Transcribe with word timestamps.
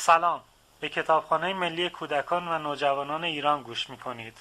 سلام. 0.00 0.40
به 0.80 0.88
کتابخانه 0.88 1.52
ملی 1.52 1.90
کودکان 1.90 2.48
و 2.48 2.58
نوجوانان 2.58 3.24
ایران 3.24 3.62
گوش 3.62 3.90
می 3.90 3.96
کنید 3.96 4.36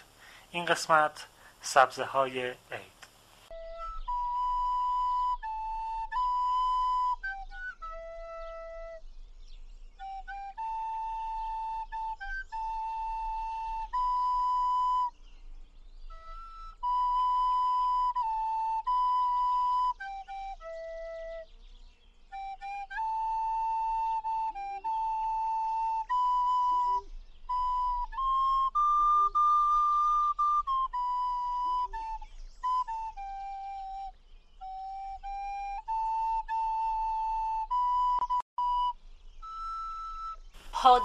این 0.51 0.65
قسمت 0.65 1.27
سبزه 1.61 2.05
های 2.05 2.47
عید. 2.49 2.96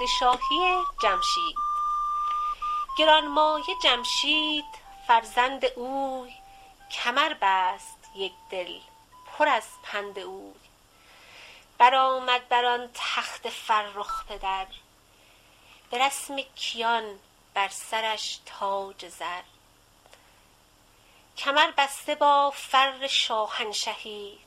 پادشاهی 0.02 0.84
جمشید. 1.02 1.56
گرانمایه 2.98 3.76
جمشید 3.82 4.64
فرزند 5.06 5.64
اوی 5.64 6.34
کمر 6.90 7.34
بست 7.40 8.10
یک 8.14 8.32
دل 8.50 8.78
پر 9.26 9.48
از 9.48 9.66
پند 9.82 10.18
اوی. 10.18 10.60
برآمد 11.78 12.48
بر 12.48 12.64
آن 12.64 12.90
تخت 12.94 13.48
فرخ 13.48 14.26
پدر 14.26 14.66
به 15.90 16.06
رسم 16.06 16.40
کیان 16.40 17.18
بر 17.54 17.68
سرش 17.68 18.40
تاج 18.46 19.08
زر. 19.08 19.42
کمر 21.36 21.70
بسته 21.70 22.14
با 22.14 22.50
فر 22.50 23.06
شاهنشهی 23.06 24.38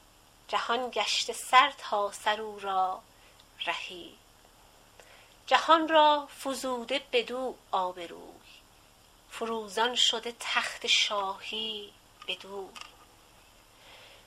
جهان 0.48 0.90
گشته 0.90 1.34
سر 1.34 1.74
تا 1.78 2.12
سر 2.12 2.42
او 2.42 2.60
را 2.60 3.02
رهی. 3.66 4.18
جهان 5.48 5.88
را 5.88 6.28
فزوده 6.44 7.02
بدو 7.12 7.56
آبروی. 7.72 8.36
فروزان 9.30 9.96
شده 9.96 10.36
تخت 10.40 10.88
شاهی 10.88 11.94
بدوی 12.28 12.68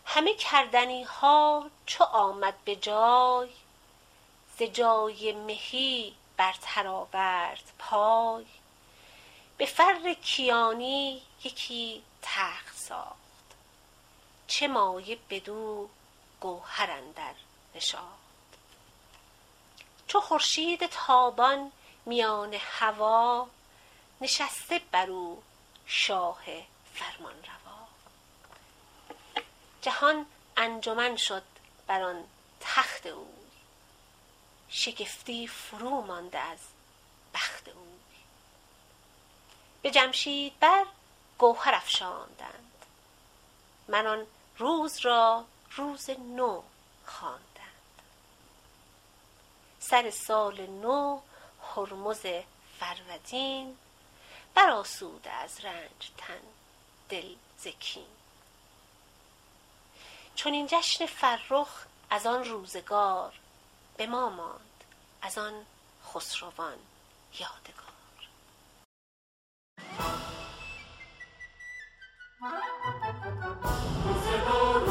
همه 0.04 0.34
کردنی 0.34 1.02
ها 1.02 1.70
چو 1.86 2.04
آمد 2.04 2.64
به 2.64 2.76
جای 2.76 3.50
ز 4.58 4.62
جای 4.62 5.32
مهی 5.32 6.14
برتر 6.36 6.86
آورد 6.86 7.72
پای. 7.78 8.46
به 9.58 9.66
فر 9.66 10.14
کیانی 10.14 11.22
یکی 11.44 12.02
تخت 12.22 12.76
ساخت. 12.76 13.18
چه 14.46 14.68
مایه 14.68 15.18
بدو 15.30 15.88
گوهر 16.40 16.90
اندر 16.90 17.34
نشاخت. 17.74 18.17
چو 20.08 20.20
خورشید 20.20 20.86
تابان 20.86 21.72
میان 22.06 22.54
هوا 22.54 23.48
نشسته 24.20 24.80
بر 24.92 25.10
او 25.10 25.42
شاه 25.86 26.44
فرمانروا 26.94 27.86
جهان 29.82 30.26
انجمن 30.56 31.16
شد 31.16 31.42
بر 31.86 32.02
آن 32.02 32.24
تخت 32.60 33.06
اوی 33.06 33.26
شگفتی 34.68 35.46
فرو 35.46 36.00
مانده 36.00 36.38
از 36.38 36.58
بخت 37.34 37.68
اوی 37.68 37.98
به 39.82 39.90
جمشید 39.90 40.58
بر 40.60 40.84
گوهر 41.38 41.74
افشاندند. 41.74 42.84
مر 43.88 44.06
آن 44.06 44.26
روز 44.58 44.98
را 44.98 45.44
روز 45.76 46.10
نو 46.10 46.62
خواندند 47.06 47.47
سر 49.90 50.10
سال 50.10 50.66
نو 50.66 51.20
هرمز 51.76 52.26
فرودین 52.78 53.76
برآسوده 54.54 55.30
از 55.30 55.64
رنج 55.64 56.10
تن 56.18 56.40
دل 57.08 57.34
ز 57.58 57.66
کین. 57.66 58.06
چنین 60.34 60.66
جشن 60.66 61.06
فرخ 61.06 61.86
از 62.10 62.26
آن 62.26 62.44
روزگار 62.44 63.32
به 63.96 64.06
ما 64.06 64.28
ماند 64.28 64.84
از 65.22 65.38
آن 65.38 65.66
خسروان 66.14 66.78
یادگار. 67.38 67.88
بخشی 74.18 74.87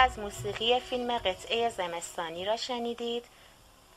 از 0.00 0.18
موسیقی 0.18 0.80
فیلم 0.80 1.18
قطعه 1.18 1.68
زمستانی 1.68 2.44
را 2.44 2.56
شنیدید. 2.56 3.24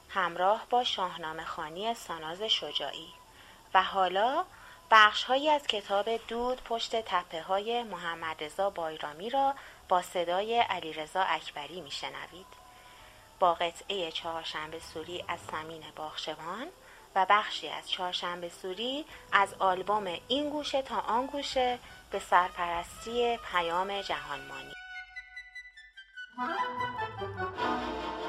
همراه 0.10 0.66
با 0.70 0.84
شاهنامه 0.84 1.44
خانی 1.44 1.94
ساناز 1.94 2.42
شجاعی. 2.42 3.14
و 3.74 3.84
حالا 3.84 4.46
بخشهایی 4.92 5.50
از 5.50 5.68
کتاب 5.68 6.28
دود 6.28 6.64
پشت 6.64 7.02
تپه 7.02 7.42
های 7.42 7.84
محمد 7.84 8.44
رضا 8.44 8.70
بایرامی 8.70 9.30
را 9.30 9.54
با 9.90 10.02
صدای 10.02 10.60
علیرضا 10.60 11.22
اکبری 11.22 11.82
میشنوید. 11.82 12.48
با 13.40 13.54
قطعه 13.54 14.12
چهارشنبه 14.12 14.80
سوری 14.80 15.24
از 15.28 15.40
سمین 15.52 15.84
باخشوان 15.96 16.68
و 17.16 17.26
بخشی 17.30 17.70
از 17.70 17.90
چهارشنبه 17.92 18.50
سوری 18.50 19.06
از 19.32 19.54
آلبوم 19.60 20.20
این 20.28 20.50
گوشه 20.50 20.82
تا 20.82 21.00
آن 21.00 21.26
گوشه 21.26 21.80
به 22.12 22.20
سرپرستی 22.20 23.38
پیام 23.52 24.02
جهانمانی. 24.02 24.83
Thank 26.38 28.22
you. 28.22 28.23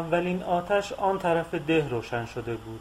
اولین 0.00 0.42
آتش 0.42 0.92
آن 0.92 1.18
طرف 1.18 1.54
ده 1.54 1.88
روشن 1.88 2.26
شده 2.26 2.56
بود. 2.56 2.80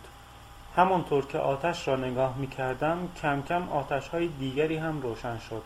همانطور 0.76 1.26
که 1.26 1.38
آتش 1.38 1.88
را 1.88 1.96
نگاه 1.96 2.38
می 2.38 2.48
کردم 2.48 2.98
کم 3.22 3.42
کم 3.42 3.70
آتش 3.70 4.08
های 4.08 4.28
دیگری 4.28 4.78
هم 4.78 5.02
روشن 5.02 5.38
شد 5.38 5.64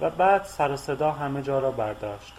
و 0.00 0.10
بعد 0.10 0.44
سر 0.44 0.76
صدا 0.76 1.10
همه 1.10 1.42
جا 1.42 1.58
را 1.58 1.70
برداشت. 1.70 2.32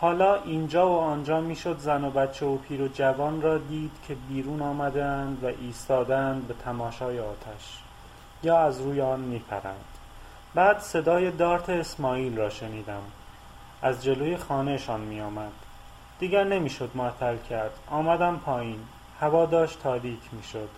حالا 0.00 0.34
اینجا 0.34 0.88
و 0.88 0.98
آنجا 0.98 1.40
می‌شد 1.40 1.78
زن 1.78 2.04
و 2.04 2.10
بچه 2.10 2.46
و 2.46 2.56
پیر 2.56 2.82
و 2.82 2.88
جوان 2.88 3.42
را 3.42 3.58
دید 3.58 3.92
که 4.08 4.14
بیرون 4.14 4.62
آمدند 4.62 5.44
و 5.44 5.46
ایستادند 5.46 6.48
به 6.48 6.54
تماشای 6.54 7.20
آتش 7.20 7.78
یا 8.42 8.58
از 8.58 8.80
روی 8.80 9.00
آن 9.00 9.20
میپرند. 9.20 9.84
بعد 10.54 10.78
صدای 10.78 11.30
دارت 11.30 11.70
اسماعیل 11.70 12.36
را 12.36 12.50
شنیدم. 12.50 13.02
از 13.82 14.04
جلوی 14.04 14.36
خانهشان 14.36 15.00
میآمد. 15.00 15.52
دیگر 16.18 16.44
نمی‌شد 16.44 16.90
معطل 16.94 17.36
کرد. 17.36 17.78
آمدم 17.90 18.36
پایین. 18.36 18.80
هوا 19.20 19.46
داشت 19.46 19.82
تاریک 19.82 20.20
می‌شد. 20.32 20.68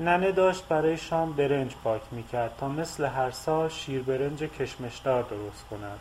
ننه 0.00 0.32
داشت 0.32 0.68
برای 0.68 0.96
شام 0.96 1.32
برنج 1.32 1.74
پاک 1.84 2.02
می‌کرد 2.10 2.56
تا 2.58 2.68
مثل 2.68 3.04
هر 3.04 3.30
سال 3.30 3.68
شیر 3.68 4.02
برنج 4.02 4.42
کشمشدار 4.42 5.22
درست 5.22 5.64
کند. 5.70 6.00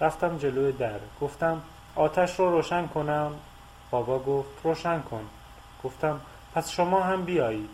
رفتم 0.00 0.38
جلوی 0.38 0.72
در. 0.72 0.98
گفتم 1.20 1.62
آتش 1.96 2.38
رو 2.38 2.50
روشن 2.50 2.86
کنم؟ 2.86 3.32
بابا 3.90 4.18
گفت 4.18 4.50
روشن 4.64 5.00
کن. 5.00 5.24
گفتم 5.84 6.20
پس 6.54 6.70
شما 6.70 7.00
هم 7.02 7.24
بیایید. 7.24 7.70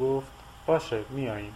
گفت 0.00 0.32
باشه 0.66 1.00
میاییم 1.10 1.54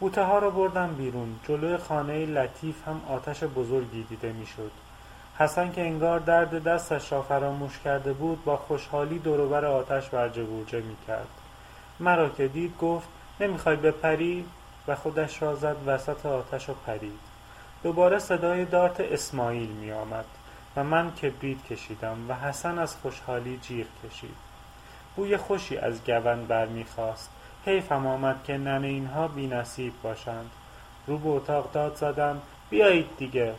بوته 0.00 0.22
ها 0.22 0.38
را 0.38 0.50
بردم 0.50 0.94
بیرون. 0.94 1.40
جلوی 1.48 1.76
خانه 1.76 2.26
لطیف 2.26 2.88
هم 2.88 3.00
آتش 3.08 3.44
بزرگی 3.44 4.02
دیده 4.02 4.32
می‌شد. 4.32 4.70
حسن 5.38 5.72
که 5.72 5.80
انگار 5.80 6.18
درد 6.18 6.64
دستش 6.64 7.12
را 7.12 7.22
فراموش 7.22 7.78
کرده 7.78 8.12
بود 8.12 8.44
با 8.44 8.56
خوشحالی 8.56 9.18
دوروبر 9.18 9.64
آتش 9.64 10.08
برجه 10.08 10.42
بورجه 10.42 10.80
می‌کرد. 10.80 11.28
مرا 12.00 12.28
که 12.28 12.48
دید 12.48 12.78
گفت 12.78 13.08
نمی‌خوای 13.40 13.76
بپری 13.76 14.44
و 14.88 14.96
خودش 14.96 15.42
را 15.42 15.54
زد 15.54 15.76
وسط 15.86 16.26
آتش 16.26 16.68
و 16.68 16.74
پرید. 16.86 17.20
دوباره 17.82 18.18
صدای 18.18 18.64
دارت 18.64 19.00
اسماعیل 19.00 19.68
می 19.68 19.92
آمد 19.92 20.24
و 20.76 20.84
من 20.84 21.10
کبریت 21.10 21.64
کشیدم 21.64 22.16
و 22.28 22.34
حسن 22.34 22.78
از 22.78 22.96
خوشحالی 22.96 23.58
جیغ 23.62 23.86
کشید. 24.04 24.36
بوی 25.16 25.36
خوشی 25.36 25.76
از 25.76 26.04
گون 26.04 26.44
برمیخواست 26.44 27.30
حیفم 27.66 28.06
آمد 28.06 28.44
که 28.44 28.58
ننه 28.58 28.86
اینها 28.86 29.28
بی 29.28 29.46
نصیب 29.46 29.92
باشند. 30.02 30.50
رو 31.06 31.18
به 31.18 31.28
اتاق 31.28 31.72
داد 31.72 31.94
زدم 31.96 32.40
بیایید 32.70 33.06
دیگه. 33.18 33.54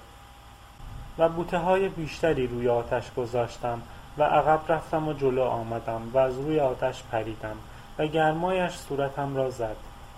و 1.18 1.30
بوته 1.30 1.58
های 1.58 1.90
بیشتری 1.90 2.48
روی 2.48 2.70
آتش 2.70 3.14
گذاشتم 3.14 3.82
و 4.18 4.24
عقب 4.24 4.72
رفتم 4.72 5.08
و 5.08 5.14
جلو 5.14 5.44
آمدم 5.44 6.02
و 6.14 6.18
از 6.18 6.38
روی 6.38 6.60
آتش 6.60 7.04
پریدم 7.12 7.56
و 7.98 8.08
گرمایش 8.08 8.72
صورتم 8.72 9.36
را 9.36 9.50
زد 9.50 9.76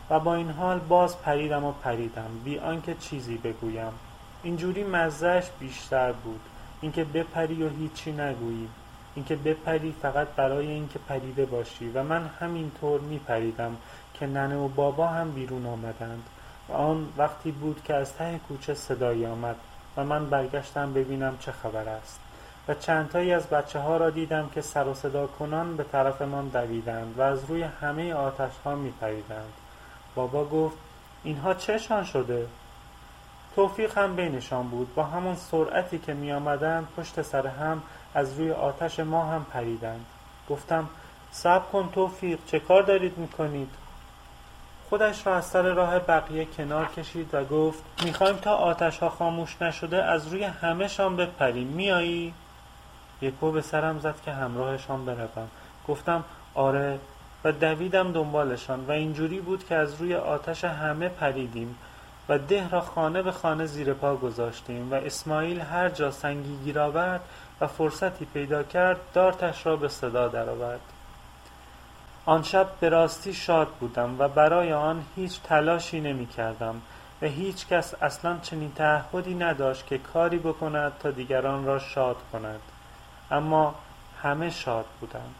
و 0.09 0.19
با 0.19 0.35
این 0.35 0.51
حال 0.51 0.79
باز 0.79 1.21
پریدم 1.21 1.63
و 1.63 1.71
پریدم 1.71 2.29
بی 2.43 2.59
آنکه 2.59 2.95
چیزی 2.95 3.37
بگویم. 3.37 3.91
اینجوری 4.43 4.83
مزهش 4.83 5.45
بیشتر 5.59 6.11
بود. 6.11 6.39
اینکه 6.81 7.03
بپری 7.03 7.63
و 7.63 7.69
هیچی 7.69 8.11
نگویی. 8.11 8.67
اینکه 9.15 9.35
بپری 9.35 9.95
فقط 10.01 10.27
برای 10.27 10.67
اینکه 10.67 10.99
پریده 10.99 11.45
باشی 11.45 11.89
و 11.89 12.03
من 12.03 12.29
همینطور 12.39 12.99
میپریدم 12.99 13.75
که 14.13 14.27
ننه 14.27 14.55
و 14.55 14.67
بابا 14.67 15.07
هم 15.07 15.31
بیرون 15.31 15.65
آمدند. 15.65 16.23
و 16.69 16.73
آن 16.73 17.07
وقتی 17.17 17.51
بود 17.51 17.81
که 17.83 17.93
از 17.93 18.15
ته 18.15 18.39
کوچه 18.47 18.73
صدایی 18.73 19.25
آمد. 19.25 19.55
و 19.97 20.03
من 20.03 20.29
برگشتم 20.29 20.93
ببینم 20.93 21.37
چه 21.37 21.51
خبر 21.51 21.89
است 21.89 22.19
و 22.67 22.73
چندتایی 22.73 23.33
از 23.33 23.47
بچه 23.47 23.79
ها 23.79 23.97
را 23.97 24.09
دیدم 24.09 24.49
که 24.53 24.61
سر 24.61 24.87
و 24.87 24.93
صدا 24.93 25.27
کنان 25.27 25.77
به 25.77 25.83
طرفمان 25.83 26.47
دویدند 26.47 27.13
و 27.17 27.21
از 27.21 27.45
روی 27.45 27.63
همه 27.63 28.13
آتش 28.13 28.51
ها 28.65 28.75
می 28.75 28.91
پریدند. 29.01 29.53
بابا 30.15 30.45
گفت 30.45 30.77
اینها 31.23 31.53
چشان 31.53 32.03
شده؟ 32.03 32.47
توفیق 33.55 33.97
هم 33.97 34.15
بینشان 34.15 34.67
بود 34.67 34.95
با 34.95 35.03
همان 35.03 35.35
سرعتی 35.35 35.99
که 35.99 36.13
می 36.13 36.31
آمدند 36.31 36.87
پشت 36.97 37.21
سر 37.21 37.47
هم 37.47 37.81
از 38.13 38.39
روی 38.39 38.51
آتش 38.51 38.99
ما 38.99 39.25
هم 39.25 39.45
پریدند 39.53 40.05
گفتم 40.49 40.89
صبر 41.31 41.65
کن 41.71 41.89
توفیق 41.93 42.39
چه 42.47 42.59
کار 42.59 42.83
دارید 42.83 43.17
می 43.17 43.27
کنید؟ 43.27 43.69
خودش 44.89 45.27
را 45.27 45.35
از 45.35 45.45
سر 45.45 45.61
راه 45.61 45.99
بقیه 45.99 46.45
کنار 46.45 46.85
کشید 46.85 47.29
و 47.33 47.43
گفت 47.43 47.83
می‌خوایم 48.03 48.35
تا 48.35 48.55
آتش 48.55 48.97
ها 48.97 49.09
خاموش 49.09 49.61
نشده 49.61 50.03
از 50.03 50.27
روی 50.27 50.43
همه 50.43 50.87
شان 50.87 51.15
بپریم. 51.15 51.67
میایی؟ 51.67 52.33
یکو 53.21 53.51
به 53.51 53.61
سرم 53.61 53.99
زد 53.99 54.15
که 54.25 54.31
همراهشان 54.31 55.05
بروم. 55.05 55.47
گفتم 55.87 56.23
آره 56.53 56.99
و 57.43 57.51
دویدم 57.51 58.11
دنبالشان 58.11 58.85
و 58.85 58.91
اینجوری 58.91 59.39
بود 59.39 59.67
که 59.67 59.75
از 59.75 60.01
روی 60.01 60.15
آتش 60.15 60.63
همه 60.63 61.09
پریدیم 61.09 61.75
و 62.29 62.37
ده 62.37 62.69
را 62.69 62.81
خانه 62.81 63.21
به 63.21 63.31
خانه 63.31 63.65
زیر 63.65 63.93
پا 63.93 64.15
گذاشتیم 64.15 64.91
و 64.91 64.95
اسماعیل 64.95 65.61
هر 65.61 65.89
جا 65.89 66.11
سنگی 66.11 66.57
گیر 66.63 66.79
آورد 66.79 67.21
و 67.61 67.67
فرصتی 67.67 68.25
پیدا 68.25 68.63
کرد 68.63 68.97
دارتش 69.13 69.65
را 69.65 69.75
به 69.75 69.87
صدا 69.87 70.27
درآورد. 70.27 70.94
آن 72.27 72.43
شب 72.43 72.67
به 72.79 72.89
راستی 72.89 73.33
شاد 73.33 73.67
بودم 73.67 74.15
و 74.19 74.27
برای 74.27 74.73
آن 74.73 75.05
هیچ 75.15 75.41
تلاشی 75.41 76.01
نمی 76.01 76.25
کردم 76.27 76.81
و 77.21 77.25
هیچ 77.25 77.67
کس 77.67 77.93
اصلا 78.01 78.37
چنین 78.41 78.71
تعهدی 78.71 79.35
نداشت 79.35 79.87
که 79.87 79.97
کاری 79.97 80.37
بکند 80.37 80.91
تا 80.99 81.11
دیگران 81.11 81.65
را 81.65 81.79
شاد 81.79 82.15
کند. 82.31 82.59
اما 83.31 83.75
همه 84.23 84.49
شاد 84.49 84.85
بودند. 84.99 85.35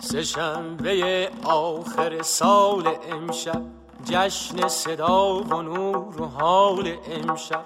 سه 0.00 0.22
شنبه 0.22 1.30
آخر 1.44 2.22
سال 2.22 2.96
امشب 3.12 3.77
جشن 4.04 4.68
صدا 4.68 5.34
و 5.34 5.62
نور 5.62 6.22
و 6.22 6.26
حال 6.26 6.96
امشب. 7.10 7.64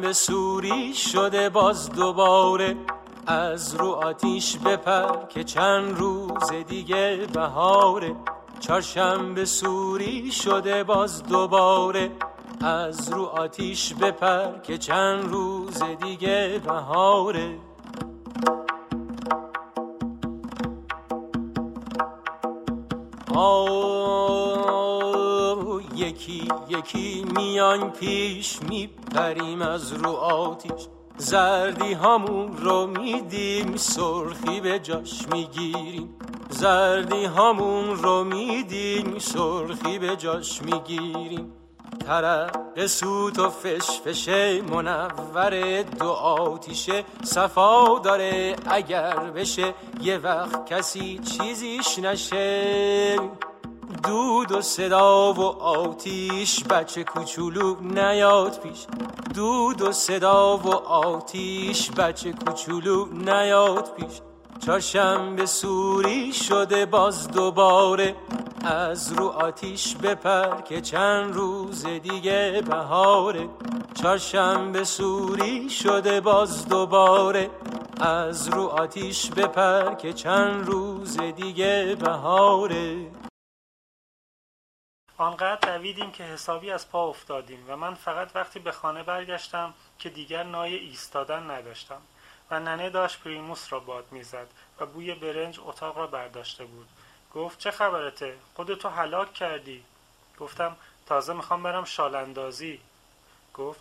به 0.00 0.12
سوری 0.12 0.94
شده 0.94 1.48
باز 1.48 1.90
دوباره. 1.90 2.76
از 3.26 3.74
رو 3.74 3.90
آتیش 3.90 4.56
بپر 4.56 5.26
که 5.26 5.44
چند 5.44 5.98
روز 5.98 6.52
دیگه 6.68 7.26
بهاره. 7.32 8.16
چهارشنبه 8.60 9.44
سوری 9.44 10.32
شده 10.32 10.84
باز 10.84 11.22
دوباره. 11.22 12.10
از 12.60 13.12
رو 13.12 13.24
آتیش 13.24 13.94
بپر 13.94 14.58
که 14.58 14.78
چند 14.78 15.24
روز 15.24 15.82
دیگه 15.82 16.60
بهاره. 16.64 17.58
یکی 26.16 26.48
یکی 26.68 27.24
میان 27.36 27.90
پیش 27.90 28.58
میپریم 28.62 29.62
از 29.62 29.92
رو 29.92 30.10
آتیش. 30.10 30.86
زردی 31.16 31.94
همون 31.94 32.56
رو 32.56 32.86
میدیم 32.86 33.76
سرخی 33.76 34.60
به 34.60 34.78
جاش 34.78 35.28
می‌گیریم. 35.32 36.14
زردی 36.50 37.24
همون 37.24 37.96
رو 37.96 38.24
میدیم 38.24 39.18
سرخی 39.18 39.98
به 39.98 40.16
جاش 40.16 40.62
می‌گیریم. 40.62 41.52
ترق 42.06 42.86
سوت 42.86 43.38
و 43.38 43.50
فش 43.50 44.28
منور 44.72 45.82
دو 45.82 46.10
آتیشه 46.10 47.04
صفا 47.22 47.98
داره. 47.98 48.56
اگر 48.66 49.16
بشه 49.16 49.74
یه 50.00 50.18
وقت 50.18 50.66
کسی 50.66 51.18
چیزیش 51.18 51.98
نشه. 51.98 53.16
دود 54.02 54.52
و 54.52 54.62
صدا 54.62 55.32
و 55.32 55.42
آتیش 55.62 56.64
بچه 56.64 57.04
کوچولو 57.04 57.76
نیاد 57.80 58.60
پیش. 58.60 58.86
دود 59.34 59.82
و 59.82 59.92
صدا 59.92 60.56
و 60.56 60.74
آتیش 60.88 61.90
بچه 61.90 62.32
کوچولو 62.32 63.06
نیاد 63.06 63.94
پیش. 63.96 64.20
به 65.36 65.46
سوری 65.46 66.32
شده 66.32 66.86
باز 66.86 67.28
دوباره 67.28 68.16
از 68.64 69.12
رو 69.12 69.28
آتیش 69.28 69.96
بپر 69.96 70.60
که 70.60 70.80
چند 70.80 71.34
روز 71.34 71.86
دیگه 71.86 72.62
بهاره. 72.66 73.48
به 74.72 74.84
سوری 74.84 75.70
شده 75.70 76.20
باز 76.20 76.68
دوباره 76.68 77.50
از 78.00 78.48
رو 78.48 78.62
آتیش 78.62 79.30
بپر 79.30 79.94
که 79.94 80.12
چند 80.12 80.66
روز 80.66 81.16
دیگه 81.20 81.96
بهاره. 82.00 83.06
آنقدر 85.18 85.76
دویدیم 85.76 86.12
که 86.12 86.24
حسابی 86.24 86.70
از 86.70 86.90
پا 86.90 87.08
افتادیم 87.08 87.64
و 87.68 87.76
من 87.76 87.94
فقط 87.94 88.30
وقتی 88.34 88.58
به 88.58 88.72
خانه 88.72 89.02
برگشتم 89.02 89.74
که 89.98 90.08
دیگر 90.10 90.42
نای 90.42 90.74
ایستادن 90.74 91.50
نداشتم 91.50 92.00
و 92.50 92.60
ننه 92.60 92.90
داشت 92.90 93.22
پریموس 93.22 93.72
را 93.72 93.80
باد 93.80 94.04
می‌زد 94.10 94.46
و 94.80 94.86
بوی 94.86 95.14
برنج 95.14 95.60
اتاق 95.64 95.98
را 95.98 96.06
برداشته 96.06 96.64
بود. 96.64 96.88
گفت 97.34 97.58
چه 97.58 97.70
خبرته؟ 97.70 98.36
خودتو 98.54 98.88
هلاک 98.88 99.34
کردی؟ 99.34 99.84
گفتم 100.38 100.76
تازه 101.06 101.32
می‌خوام 101.32 101.62
برم 101.62 101.84
شالاندازی. 101.84 102.80
گفت 103.54 103.80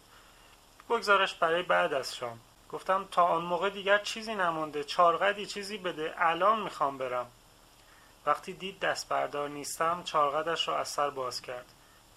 بگذارش 0.89 1.33
برای 1.33 1.63
بعد 1.63 1.93
از 1.93 2.15
شام. 2.15 2.39
گفتم 2.71 3.07
تا 3.11 3.23
آن 3.23 3.43
موقع 3.43 3.69
دیگر 3.69 3.97
چیزی 3.97 4.35
نمونده 4.35 4.83
چارقدی 4.83 5.45
چیزی 5.45 5.77
بده. 5.77 6.13
الان 6.17 6.61
می‌خوام 6.61 6.97
برم. 6.97 7.25
وقتی 8.25 8.53
دید 8.53 8.79
دست 8.79 9.09
بردار 9.09 9.49
نیستم 9.49 10.03
چارقدش 10.03 10.67
را 10.67 10.77
از 10.79 10.87
سر 10.87 11.09
باز 11.09 11.41
کرد. 11.41 11.65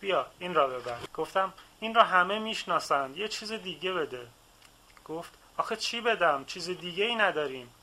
بیا 0.01 0.27
این 0.39 0.55
را 0.55 0.67
ببر 0.67 0.99
گفتم 1.15 1.53
این 1.81 1.95
را 1.95 2.05
همه 2.05 2.39
می‌شناسند. 2.39 3.17
یه 3.17 3.29
چیز 3.29 3.53
دیگه 3.53 3.93
بده. 3.93 4.27
گفت 5.05 5.33
آخه 5.57 5.77
چی 5.77 6.01
بدم؟ 6.01 6.45
چیز 6.45 6.71
دیگه 6.71 7.05
ای 7.05 7.15
نداریم. 7.15 7.75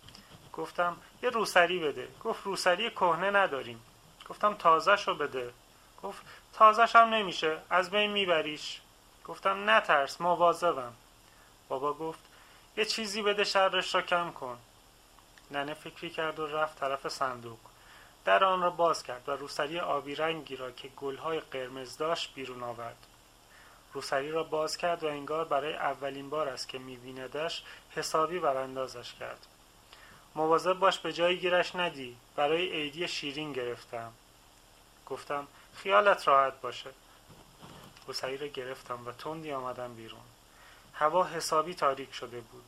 گفتم 0.54 0.98
یه 1.24 1.30
روسری 1.30 1.80
بده. 1.80 2.08
گفت 2.24 2.46
روسری 2.46 2.90
کهنه 2.90 3.32
نداریم. 3.32 3.82
گفتم 4.30 4.54
تازه 4.54 4.96
رو 4.96 5.16
بده. 5.16 5.54
گفت 6.04 6.22
تازش 6.54 6.96
هم 6.96 7.14
نمیشه. 7.14 7.58
از 7.70 7.92
بین 7.92 8.12
میبریش. 8.12 8.82
گفتم 9.26 9.70
نترس 9.70 10.22
مواظبم. 10.22 10.94
بابا 11.70 11.94
گفت 11.94 12.20
یه 12.78 12.86
چیزی 12.86 13.22
بده 13.22 13.44
شرش 13.44 13.96
را 13.96 14.02
کم 14.02 14.32
کن. 14.32 14.58
ننه 15.52 15.74
فکری 15.74 16.10
کرد 16.10 16.40
و 16.40 16.48
رفت 16.48 16.80
طرف 16.80 17.08
صندوق. 17.08 17.60
در 18.26 18.44
آن 18.44 18.62
را 18.62 18.70
باز 18.70 19.04
کرد 19.04 19.30
و 19.30 19.32
روسری 19.32 19.80
آبی 19.80 20.16
رنگی 20.16 20.56
را 20.56 20.72
که 20.72 20.88
گلهای 20.88 21.40
قرمز 21.40 21.98
داشت 21.98 22.34
بیرون 22.34 22.64
آورد. 22.64 23.08
روسری 23.94 24.32
را 24.32 24.44
باز 24.44 24.78
کرد 24.78 25.04
و 25.04 25.08
انگار 25.08 25.46
برای 25.46 25.74
اولین 25.74 26.30
بار 26.30 26.50
است 26.50 26.70
که 26.70 26.78
میبیندش 26.78 27.64
حسابی 27.92 28.40
براندازش 28.40 29.14
کرد. 29.14 29.48
مواظب 30.36 30.74
باش 30.74 31.00
به 31.00 31.14
جایی 31.14 31.38
گیرش 31.38 31.76
ندی 31.76 32.18
برای 32.36 32.72
عیدی 32.72 33.08
شیرین 33.08 33.54
گرفتم. 33.54 34.12
گفتم 35.06 35.48
خیالت 35.76 36.28
راحت 36.28 36.62
باشه. 36.62 36.90
روسری 38.08 38.38
را 38.38 38.48
گرفتم 38.48 39.08
و 39.08 39.12
تندی 39.12 39.52
آمدم 39.52 39.94
بیرون. 39.94 40.22
هوا 40.94 41.24
حسابی 41.24 41.76
تاریک 41.76 42.14
شده 42.14 42.42
بود. 42.42 42.66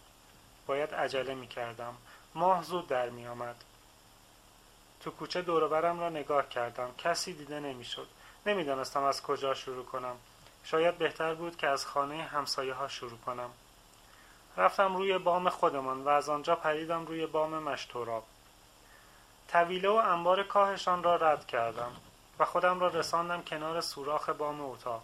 باید 0.68 0.94
عجله 0.94 1.36
می 1.36 1.48
کردم 1.48 1.98
ماه 2.36 2.64
زود 2.64 2.88
در 2.88 3.10
می 3.10 3.28
آمد 3.28 3.64
تو 5.08 5.12
کوچه 5.12 5.42
دوربرم 5.42 6.00
را 6.00 6.10
نگاه 6.10 6.50
کردم. 6.50 6.90
کسی 6.98 7.34
دیده 7.34 7.60
نمی‌شد. 7.60 8.08
نمی‌دانستم 8.46 9.04
از 9.04 9.22
کجا 9.22 9.54
شروع 9.54 9.86
کنم. 9.86 10.16
شاید 10.64 10.98
بهتر 10.98 11.34
بود 11.34 11.58
که 11.58 11.68
از 11.68 11.86
خانه 11.86 12.24
همسایه 12.24 12.74
ها 12.74 12.88
شروع 12.88 13.18
کنم. 13.18 13.50
رفتم 14.58 14.96
روی 14.98 15.18
بام 15.18 15.50
خودمان 15.50 16.04
و 16.04 16.10
از 16.10 16.30
آنجا 16.30 16.56
پریدم 16.56 17.06
روی 17.06 17.26
بام 17.26 17.64
مشتوراب 17.64 18.24
طویله 19.48 19.90
و 19.90 19.94
انبار 19.94 20.44
کاهشان 20.44 21.04
را 21.04 21.16
رد 21.16 21.48
کردم 21.48 21.92
و 22.40 22.46
خودم 22.46 22.80
را 22.80 22.88
رساندم 22.88 23.44
کنار 23.44 23.82
سوراخ 23.82 24.30
بام 24.30 24.62
اتاق. 24.62 25.04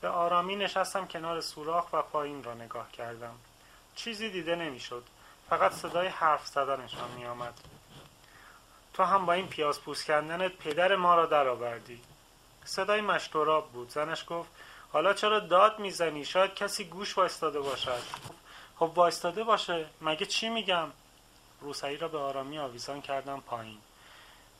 به 0.00 0.08
آرامی 0.08 0.56
نشستم 0.56 1.06
کنار 1.06 1.40
سوراخ 1.40 1.92
و 1.92 2.02
پایین 2.02 2.44
را 2.44 2.54
نگاه 2.54 2.92
کردم. 2.92 3.34
چیزی 3.94 4.30
دیده 4.30 4.56
نمی‌شد. 4.56 5.04
فقط 5.50 5.72
صدای 5.72 6.06
حرف 6.06 6.46
زدنشان 6.46 7.10
می 7.10 7.26
آمد. 7.26 7.54
تو 8.98 9.04
هم 9.04 9.26
با 9.26 9.32
این 9.32 9.48
پیاز 9.48 9.80
پوست 9.80 10.06
کندنت 10.06 10.52
پدر 10.52 10.96
ما 10.96 11.14
را 11.14 11.26
درآوردی. 11.26 12.00
صدای 12.64 13.00
مشتوراب 13.00 13.72
بود. 13.72 13.90
زنش 13.90 14.24
گفت 14.28 14.50
حالا 14.92 15.14
چرا 15.14 15.40
داد 15.40 15.78
می‌زنی؟ 15.78 16.24
شاید 16.24 16.54
کسی 16.54 16.84
گوش 16.84 17.18
وایستاده 17.18 17.60
باشد. 17.60 18.02
خب 18.76 18.92
وایستاده 18.94 19.44
باشه. 19.44 19.86
مگه 20.00 20.26
چی 20.26 20.48
میگم؟ 20.48 20.88
روسری 21.60 21.96
را 21.96 22.08
به 22.08 22.18
آرامی 22.18 22.58
آویزان 22.58 23.00
کردم 23.02 23.40
پایین. 23.40 23.78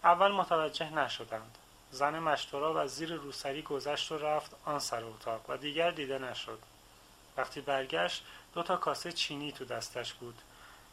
اول 0.04 0.33
متوجه 0.33 0.90
نشدند. 0.90 1.59
زن 1.90 2.18
مشتوراب 2.18 2.76
از 2.76 2.95
زیر 2.95 3.14
روسری 3.14 3.62
گذشت 3.62 4.12
و 4.12 4.18
رفت 4.18 4.57
آن 4.64 4.78
سر 4.78 5.04
اتاق 5.04 5.50
و 5.50 5.57
دیگر 5.57 5.90
دیده 5.90 6.18
نشد. 6.18 6.59
وقتی 7.37 7.61
برگشت 7.61 8.25
دو 8.54 8.62
تا 8.62 8.76
کاسه 8.76 9.12
چینی 9.12 9.52
تو 9.52 9.64
دستش 9.64 10.12
بود. 10.12 10.38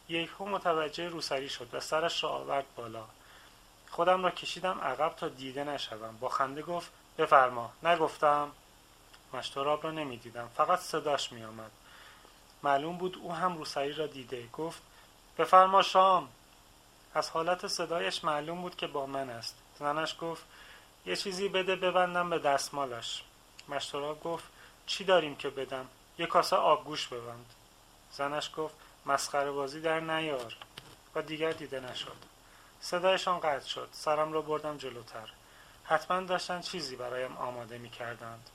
یکهو 0.09 0.45
متوجه 0.45 1.09
روسری 1.09 1.49
شد 1.49 1.67
و 1.73 1.79
سرش 1.79 2.23
را 2.23 2.29
آورد 2.29 2.65
بالا. 2.75 3.05
خودم 3.89 4.23
را 4.23 4.31
کشیدم 4.31 4.79
عقب 4.81 5.15
تا 5.15 5.27
دیده 5.27 5.63
نشوم. 5.63 6.17
با 6.19 6.29
خنده 6.29 6.61
گفت 6.61 6.91
بفرما. 7.17 7.73
نگفتم. 7.83 8.51
مشتراب 9.33 9.83
را 9.83 9.91
نمی‌دیدم. 9.91 10.49
فقط 10.57 10.79
صداش 10.79 11.31
می 11.31 11.43
آمد. 11.43 11.71
معلوم 12.63 12.97
بود 12.97 13.17
او 13.17 13.33
هم 13.33 13.57
روسری 13.57 13.93
را 13.93 14.07
دیده. 14.07 14.47
گفت 14.47 14.81
بفرما 15.37 15.81
شام. 15.81 16.29
از 17.13 17.29
حالت 17.29 17.67
صدایش 17.67 18.23
معلوم 18.23 18.61
بود 18.61 18.75
که 18.75 18.87
با 18.87 19.05
من 19.05 19.29
است. 19.29 19.55
زنش 19.79 20.15
گفت 20.21 20.43
یه 21.05 21.15
چیزی 21.15 21.49
بده 21.49 21.75
ببندم 21.75 22.29
به 22.29 22.39
دستمالش. 22.39 23.23
مشتراب 23.69 24.23
گفت 24.23 24.43
چی 24.85 25.03
داریم 25.03 25.35
که 25.35 25.49
بدم؟ 25.49 25.87
یه 26.17 26.25
کاسه 26.25 26.55
آبگوش 26.55 27.07
ببند. 27.07 27.45
زنش 28.11 28.51
گفت 28.57 28.75
مسخره 29.05 29.51
بازی 29.51 29.81
در 29.81 29.99
نیار. 29.99 30.55
و 31.15 31.21
دیگر 31.21 31.51
دیده 31.51 31.79
نشد. 31.79 32.34
صدایشان 32.85 33.39
قطع 33.39 33.67
شد. 33.67 33.89
سرم 33.91 34.33
را 34.33 34.41
بردم 34.41 34.77
جلوتر. 34.77 35.29
حتما 35.83 36.21
داشتن 36.21 36.61
چیزی 36.61 36.95
برایم 36.95 37.37
آماده 37.37 37.77
می 37.77 37.89
کردند 37.89 38.49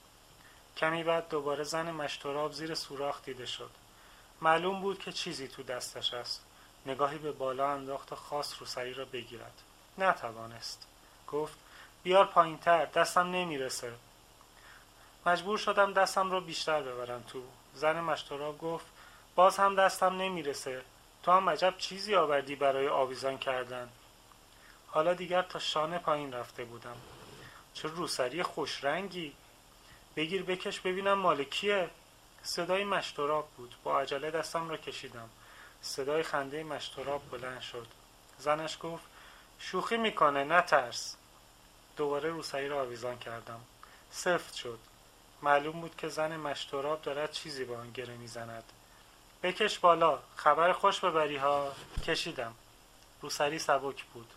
کمی 0.76 1.04
بعد 1.04 1.28
دوباره 1.28 1.64
زن 1.64 1.90
مشتراب 1.90 2.52
زیر 2.52 2.74
سوراخ 2.74 3.22
دیده 3.22 3.46
شد. 3.46 3.70
معلوم 4.40 4.80
بود 4.80 4.98
که 4.98 5.12
چیزی 5.12 5.48
تو 5.48 5.62
دستش 5.62 6.14
است. 6.14 6.44
نگاهی 6.86 7.18
به 7.18 7.32
بالا 7.32 7.70
انداخت 7.70 8.12
و 8.12 8.16
خواست 8.16 8.58
روسری 8.58 8.94
را 8.94 9.04
بگیرد. 9.04 9.62
نتوانست. 9.98 10.86
گفت 11.28 11.58
بیار 12.02 12.26
پایینتر 12.26 12.84
دستم 12.84 13.30
نمی‌رسه. 13.30 13.92
مجبور 15.26 15.58
شدم 15.58 15.92
دستم 15.92 16.30
را 16.30 16.40
بیشتر 16.40 16.82
ببرم 16.82 17.22
تو. 17.22 17.42
زن 17.74 18.00
مشتراب 18.00 18.58
گفت 18.58 18.86
باز 19.34 19.56
هم 19.56 19.74
دستم 19.74 20.16
نمی‌رسه. 20.16 20.82
تو 21.22 21.32
هم 21.32 21.50
عجب 21.50 21.74
چیزی 21.78 22.14
آوردی 22.14 22.56
برای 22.56 22.88
آویزان 22.88 23.38
کردن. 23.38 23.88
حالا 24.90 25.14
دیگر 25.14 25.42
تا 25.42 25.58
شانه 25.58 25.98
پایین 25.98 26.32
رفته 26.32 26.64
بودم. 26.64 26.96
چه 27.74 27.88
روسری 27.88 28.42
خوش 28.42 28.84
رنگی 28.84 29.32
بگیر 30.16 30.42
بکش 30.42 30.80
ببینم 30.80 31.12
مال 31.12 31.44
کیه. 31.44 31.90
صدای 32.42 32.84
مشتراب 32.84 33.48
بود. 33.56 33.74
با 33.84 34.00
عجله 34.00 34.30
دستم 34.30 34.68
را 34.68 34.76
کشیدم. 34.76 35.30
صدای 35.82 36.22
خنده 36.22 36.64
مشتراب 36.64 37.30
بلند 37.30 37.60
شد. 37.60 37.86
زنش 38.38 38.78
گفت 38.82 39.04
شوخی 39.58 39.96
می‌کنه 39.96 40.44
نترس. 40.44 41.16
دوباره 41.96 42.30
روسری 42.30 42.68
را 42.68 42.80
آویزان 42.80 43.18
کردم. 43.18 43.60
سفت 44.10 44.54
شد. 44.54 44.78
معلوم 45.42 45.80
بود 45.80 45.96
که 45.96 46.08
زن 46.08 46.36
مشتراب 46.36 47.02
دارد 47.02 47.32
چیزی 47.32 47.64
با 47.64 47.78
آن 47.78 47.90
گره 47.92 48.16
می‌زند. 48.16 48.64
بکش 49.42 49.78
بالا. 49.78 50.18
خبر 50.36 50.72
خوش 50.72 51.00
ببری 51.00 51.36
ها. 51.36 51.72
کشیدم. 52.06 52.54
روسری 53.20 53.58
سبک 53.58 54.04
بود. 54.04 54.32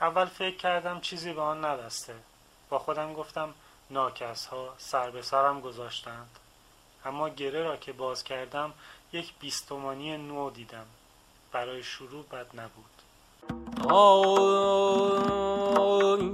اول 0.00 0.24
فکر 0.24 0.56
کردم 0.56 1.00
چیزی 1.00 1.32
به 1.32 1.40
آن 1.40 1.64
نبسته. 1.64 2.14
با 2.68 2.78
خودم 2.78 3.12
گفتم 3.12 3.54
ناکس 3.90 4.46
ها 4.46 4.74
سر 4.78 5.10
به 5.10 5.22
سرم 5.22 5.60
گذاشتند. 5.60 6.38
اما 7.04 7.28
گره 7.28 7.62
را 7.62 7.76
که 7.76 7.92
باز 7.92 8.24
کردم 8.24 8.74
یک 9.12 9.34
بیستومانی 9.40 10.16
نو 10.16 10.50
دیدم. 10.50 10.86
برای 11.52 11.82
شروع 11.82 12.24
بد 12.26 12.60
نبود. 12.60 12.93
آی 13.88 15.44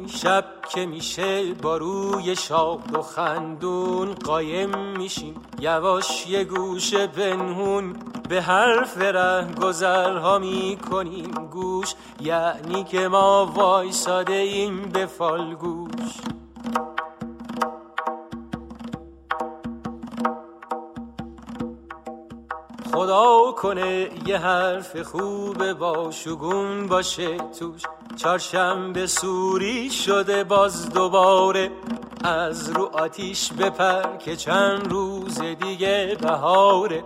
شب 0.08 0.44
که 0.74 0.86
میشه 0.86 1.54
با 1.54 1.76
روی 1.76 2.36
شاد 2.36 2.96
و 2.96 3.02
خندون 3.02 4.14
قایم 4.14 4.78
میشیم. 4.96 5.34
یواش 5.60 6.26
یه 6.26 6.44
گوشه 6.44 7.06
بنهون 7.06 7.96
به 8.28 8.42
حرف 8.42 8.98
ره 8.98 9.54
گذرها 9.62 10.38
می‌کنیم 10.38 11.48
گوش. 11.50 11.94
یعنی 12.20 12.84
که 12.84 13.08
ما 13.08 13.46
وایساده 13.54 14.32
این 14.32 14.82
به 14.82 15.06
فالگوش. 15.06 16.39
کنه 23.62 24.08
یه 24.26 24.38
حرف 24.38 25.02
خوب 25.02 25.72
با 25.72 26.10
شگون 26.10 26.86
باشه 26.86 27.36
توش. 27.36 27.82
چهارشنبه 28.16 29.06
سوری 29.06 29.90
شده 29.90 30.44
باز 30.44 30.90
دوباره. 30.90 31.70
از 32.24 32.70
رو 32.70 32.90
آتیش 32.92 33.52
بپر 33.52 34.16
که 34.16 34.36
چند 34.36 34.92
روز 34.92 35.40
دیگه 35.40 36.16
بهاره. 36.20 37.04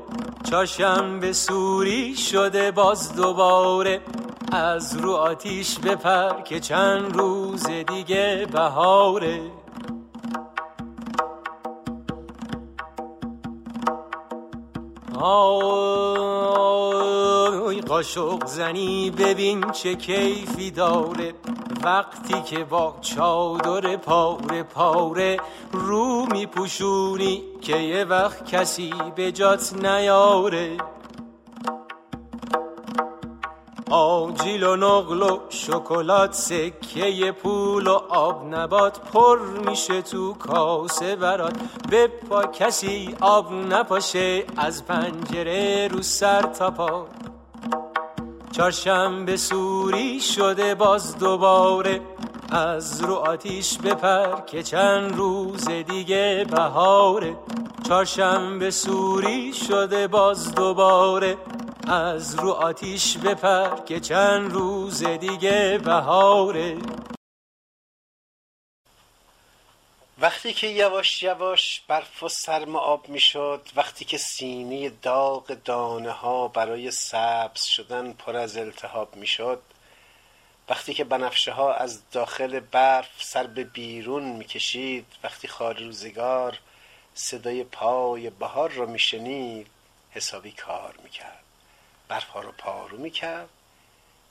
چهارشنبه 0.51 1.33
سوری 1.33 2.17
شده 2.17 2.71
باز 2.71 3.17
دوباره. 3.17 4.01
از 4.53 4.97
رو 4.97 5.13
آتیش 5.13 5.79
بپر 5.79 6.41
که 6.41 6.61
چند 6.61 7.17
روز 7.17 7.67
دیگه 7.67 8.47
بهاره. 8.53 9.41
آی 15.21 15.94
قاشق 17.89 18.47
زنی 18.47 19.11
ببین 19.11 19.71
چه 19.71 19.95
کیفی 19.95 20.71
داره. 20.71 21.35
وقتی 21.85 22.43
که 22.43 22.65
با 22.65 22.97
چادر 23.01 23.97
پاره 23.97 24.63
پاره 24.63 25.41
رو 25.73 26.27
میپوشونی 26.33 27.43
که 27.61 27.77
یه 27.77 28.05
وقت 28.05 28.47
کسی 28.47 28.95
به 29.17 29.33
جات 29.33 29.73
نیاره. 29.85 30.77
آجیل 33.91 34.63
و 34.63 34.77
نقل 34.77 35.23
و 35.23 35.39
شکلات 35.49 36.33
سکه 36.33 37.33
پول 37.33 37.87
و 37.87 38.01
آب 38.09 38.55
نبات 38.55 39.01
پر 39.01 39.39
میشه 39.39 40.03
تو 40.03 40.35
کاسه 40.35 41.17
برات. 41.17 41.55
بپا 41.93 42.43
کسی 42.43 43.17
آب 43.21 43.53
نپاشه 43.53 44.45
از 44.57 44.87
پنجره 44.87 45.89
رو 45.89 46.03
سر 46.03 46.43
تا 46.43 46.71
پا. 46.71 47.07
چهارشنبه 48.57 49.37
سوری 49.37 50.21
شده 50.21 50.75
باز 50.75 51.19
دوباره. 51.19 52.01
از 52.51 53.01
رو 53.01 53.15
آتیش 53.15 53.79
بپر 53.79 54.41
که 54.41 54.63
چند 54.63 55.17
روز 55.17 55.69
دیگه 55.69 56.47
بهاره. 56.51 57.37
چهارشنبه 57.89 58.71
سوری 58.71 59.53
شده 59.53 60.09
باز 60.09 60.55
دوباره. 60.55 61.37
از 61.89 62.35
رو 62.35 62.51
آتیش 62.51 63.19
بپر 63.19 63.69
که 63.87 64.01
چند 64.01 64.53
روز 64.53 65.05
دیگه 65.05 65.81
بهاره. 65.85 66.77
وقتی 70.25 70.53
که 70.53 70.67
یواش 70.67 71.23
یواش 71.23 71.83
برف 71.89 72.23
و 72.23 72.29
سرم 72.29 72.77
آب 72.77 73.09
می‌شد 73.09 73.69
وقتی 73.77 74.05
که 74.05 74.19
سینه 74.19 74.89
داغ 74.89 75.47
دانه 75.65 76.11
ها 76.11 76.49
برای 76.49 76.91
سبز 76.91 77.65
شدن 77.65 78.13
پر 78.13 78.37
از 78.37 78.57
التهاب 78.57 79.17
می‌شد 79.17 79.63
وقتی 80.69 80.95
که 80.95 81.05
بنفشه 81.05 81.53
ها 81.53 81.75
از 81.75 82.11
داخل 82.11 82.61
برف 82.61 83.25
سر 83.25 83.47
به 83.47 83.65
بیرون 83.65 84.23
می‌کشید 84.23 85.07
وقتی 85.23 85.49
خال 85.49 85.77
روزگار 85.77 86.59
صدای 87.15 87.65
پای 87.65 88.31
بهار 88.31 88.71
را 88.71 88.87
میشنید 88.87 89.67
حسابی 90.11 90.53
کار 90.53 90.95
می‌کرد. 91.03 91.45
برف 92.09 92.29
ها 92.29 92.41
رو 92.41 92.53
پارو 92.53 92.99
می‌کرد. 92.99 93.49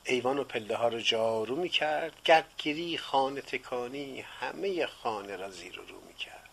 ایوان 0.05 0.39
و 0.39 0.43
پله 0.43 0.75
ها 0.75 0.88
رو 0.88 1.00
جارو 1.00 1.55
می‌کرد. 1.55 2.13
گردگیری 2.25 2.98
خانه 2.98 3.41
تکانی 3.41 4.22
همه 4.22 4.86
خانه 4.86 5.36
را 5.36 5.50
زیر 5.50 5.79
و 5.79 5.86
رو 5.86 6.01
می‌کرد. 6.07 6.50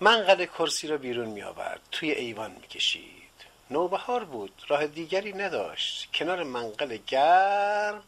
منقل 0.00 0.44
کرسی 0.44 0.88
را 0.88 0.96
بیرون 0.96 1.28
می 1.28 1.42
آورد 1.42 1.80
توی 1.92 2.10
ایوان 2.10 2.50
می‌کشید. 2.50 3.24
نوبهار 3.70 4.24
بود. 4.24 4.62
راه 4.68 4.86
دیگری 4.86 5.32
نداشت. 5.32 6.12
کنار 6.14 6.42
منقل 6.42 6.98
گرم 7.06 8.02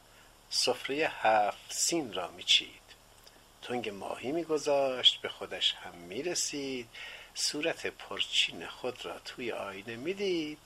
سفره 0.51 1.11
هفت 1.23 1.73
سین 1.73 2.13
را 2.13 2.29
میچید. 2.29 2.87
تنگ 3.63 3.89
ماهی 3.89 4.33
میگذاشت. 4.33 5.21
به 5.21 5.29
خودش 5.29 5.75
هم 5.75 5.95
می‌رسید. 5.95 6.89
صورت 7.35 7.87
پرچین 7.87 8.67
خود 8.67 9.07
را 9.07 9.19
توی 9.19 9.53
آینه 9.53 9.97
می‌دید. 9.97 10.59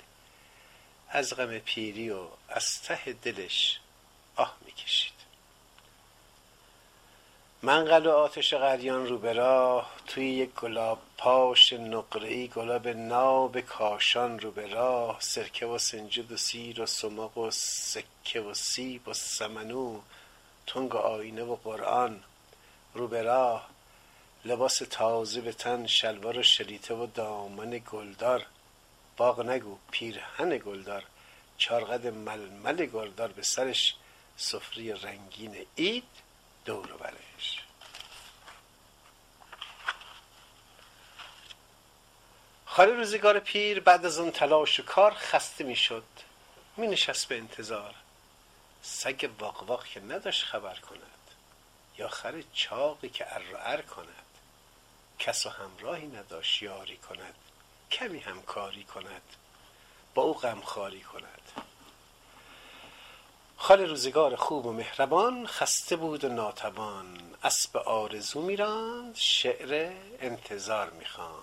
از 1.13 1.37
غم 1.37 1.59
پیری 1.59 2.11
و 2.11 2.21
از 2.49 2.83
ته 2.83 3.13
دلش 3.13 3.81
آه 4.37 4.57
می‌کشید. 4.65 5.13
منقل 7.63 8.07
و 8.07 8.11
آتش 8.11 8.55
غریان 8.55 9.07
رو 9.07 9.19
به 9.19 9.33
راه 9.33 9.91
توی 10.07 10.31
یک 10.31 10.55
گلاب 10.55 10.99
پاش 11.19 11.73
نقره‌ای 11.73 12.49
گلاب 12.49 12.89
ناب 12.89 13.61
کاشان 13.61 14.39
رو 14.39 14.51
به 14.51 14.67
راه 14.67 15.17
سرکه 15.21 15.67
و 15.67 15.79
سنجد 15.79 16.33
و 16.33 16.37
سیر 16.37 16.81
و 16.81 16.87
سماق 16.87 17.39
و 17.39 17.51
سکه 17.51 18.41
و 18.41 18.55
سیب 18.55 19.09
و 19.09 19.15
سمنو 19.15 20.01
تنگ 20.67 20.97
آینه 20.97 21.43
و 21.43 21.57
قرآن 21.57 22.23
رو 22.95 23.09
به 23.09 23.23
راه 23.23 23.69
لباس 24.45 24.83
تازه 24.91 25.41
به 25.41 25.53
تن 25.53 25.87
شلوار 25.87 26.39
و 26.39 26.43
شلیته 26.43 26.95
و 26.95 27.07
دامن 27.07 27.83
گلدار 27.93 28.47
باغ 29.21 29.41
نگو 29.41 29.79
پیرهن 29.91 30.59
گلدار. 30.59 31.05
چارقد 31.59 32.07
ململ 32.07 32.87
گلدار 32.87 33.29
به 33.29 33.43
سرش 33.43 33.95
سفری 34.37 34.93
رنگین 34.93 35.67
عید 35.79 36.05
دور 36.65 36.87
برش. 36.87 37.63
خالی 42.67 42.93
روزگار 42.93 43.39
پیر 43.39 43.81
بعد 43.81 44.07
از 44.07 44.19
اون 44.19 44.31
تلاش 44.31 44.81
و 44.81 44.83
کار 44.83 45.15
خسته 45.15 45.65
می‌شد 45.65 46.05
می 46.77 46.87
نشست 46.87 47.29
به 47.29 47.37
انتظار. 47.37 47.95
سگ 48.83 49.31
واق 49.39 49.87
که 49.87 50.01
نداشت 50.01 50.45
خبر 50.45 50.75
کند. 50.75 51.31
یا 51.99 52.09
خر 52.09 52.43
چاقی 52.53 53.09
که 53.09 53.37
ار 53.69 53.83
کند. 53.83 54.27
کس 55.19 55.47
و 55.47 55.51
همراهی 55.51 56.07
نداشت 56.07 56.63
یاری 56.63 56.97
کند. 56.97 57.35
کمی 57.91 58.19
همکاری 58.19 58.85
کند. 58.85 59.23
با 60.15 60.23
او 60.23 60.35
غمخواری 60.35 61.01
کند. 61.01 61.53
خال 63.57 63.81
روزگار 63.81 64.37
خوب 64.37 64.67
و 64.67 64.73
مهربان 64.73 65.47
خسته 65.47 65.97
بود 65.97 66.25
و 66.25 66.29
ناتوان. 66.29 67.35
اسب 67.43 67.77
آرزو 67.77 68.41
میراند 68.41 69.17
شعر 69.17 69.93
انتظار 70.21 70.91
می‌خواند. 70.91 71.41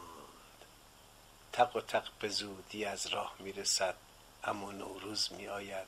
تق 1.54 1.76
و 1.76 1.82
تق 1.82 2.08
به 2.20 2.30
زودی 2.30 2.86
از 2.86 3.08
راه 3.08 3.36
می‌رسد 3.40 3.96
اما 4.44 4.72
نوروز 4.72 5.34
میآید. 5.34 5.88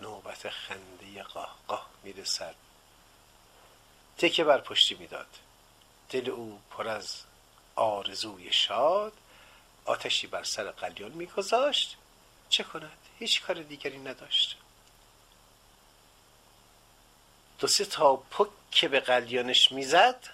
نوبت 0.00 0.48
خنده 0.48 1.22
قاه 1.22 1.56
قاه 1.68 1.86
می‌رسد. 2.02 2.54
تکه 4.18 4.44
بر 4.44 4.60
پشتی 4.60 4.94
می‌داد. 4.94 5.38
دل 6.10 6.30
او 6.30 6.60
پر 6.70 6.88
از 6.88 7.22
آرزوی 7.76 8.52
شاد 8.52 9.12
آتشی 9.84 10.26
بر 10.26 10.44
سر 10.44 10.70
قلیان 10.70 11.12
میگذاشت. 11.12 11.96
چه 12.48 12.64
کند؟ 12.64 12.98
هیچ 13.18 13.42
کار 13.42 13.62
دیگری 13.62 13.98
نداشت. 13.98 14.56
دو 17.58 17.66
سه 17.66 17.84
تا 17.84 18.16
پک 18.16 18.48
که 18.70 18.88
به 18.88 19.00
قلیانش 19.00 19.72
می‌زد 19.72 20.28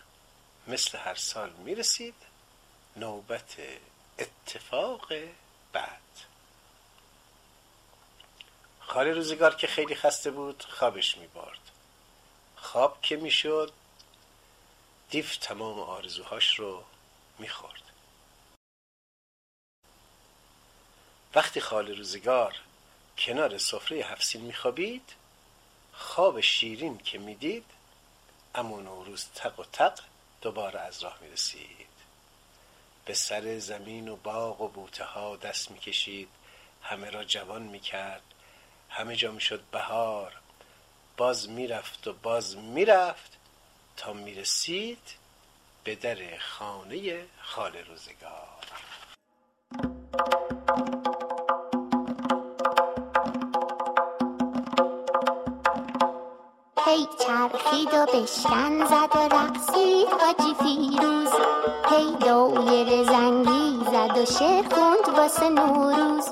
مثل 0.66 0.98
هر 0.98 1.14
سال 1.14 1.50
می‌رسید. 1.50 2.14
نوبت 2.96 3.56
اتفاق 4.18 5.12
بعد. 5.72 6.00
خالی 8.80 9.10
روزگار 9.10 9.54
که 9.54 9.66
خیلی 9.66 9.94
خسته 9.94 10.30
بود 10.30 10.66
خوابش 10.68 11.16
میبارد 11.16 11.58
خواب 12.56 13.02
که 13.02 13.16
می‌شد 13.16 13.72
دیف 15.10 15.36
تمام 15.36 15.80
آرزوهاش 15.80 16.58
رو 16.58 16.84
می‌خورد. 17.38 17.85
وقتی 21.34 21.60
خال 21.60 21.96
روزگار 21.96 22.54
کنار 23.18 23.58
سفره 23.58 23.98
هفسین 23.98 24.40
میخوابید 24.40 25.12
خواب 25.92 26.40
شیرین 26.40 26.98
که 26.98 27.18
می‌دید 27.18 27.64
اما 28.54 28.80
نوروز 28.80 29.26
تق 29.34 29.60
و 29.60 29.64
تق 29.64 30.00
دوباره 30.40 30.80
از 30.80 31.02
راه 31.02 31.18
می‌رسید. 31.20 31.86
به 33.04 33.14
سر 33.14 33.58
زمین 33.58 34.08
و 34.08 34.16
باغ 34.16 34.60
و 34.60 34.68
بوته 34.68 35.04
ها 35.04 35.36
دست 35.36 35.70
می‌کشید 35.70 36.28
همه 36.82 37.10
را 37.10 37.24
جوان 37.24 37.62
می‌کرد 37.62 38.22
همه 38.90 39.16
جا 39.16 39.32
می‌شد 39.32 39.62
بهار. 39.70 40.32
باز 41.16 41.48
می‌رفت 41.48 42.06
و 42.06 42.12
باز 42.12 42.56
می‌رفت 42.56 43.36
تا 43.96 44.12
می‌رسید 44.12 45.12
به 45.84 45.94
در 45.94 46.38
خانه 46.38 47.26
خال 47.42 47.76
روزگار. 47.76 48.66
چرخید 57.52 57.94
و 57.94 58.06
بشکن 58.06 58.86
زد 58.86 59.16
و 59.16 59.36
رقصید 59.36 60.08
حاجی 60.20 60.54
فیروز. 60.62 61.28
هی 61.90 62.16
دایر 62.20 63.04
زنگی 63.04 63.78
زد 63.92 64.18
و 64.18 64.24
شعر 64.24 64.64
خوند 64.74 65.18
واسه 65.18 65.48
نوروز. 65.48 66.24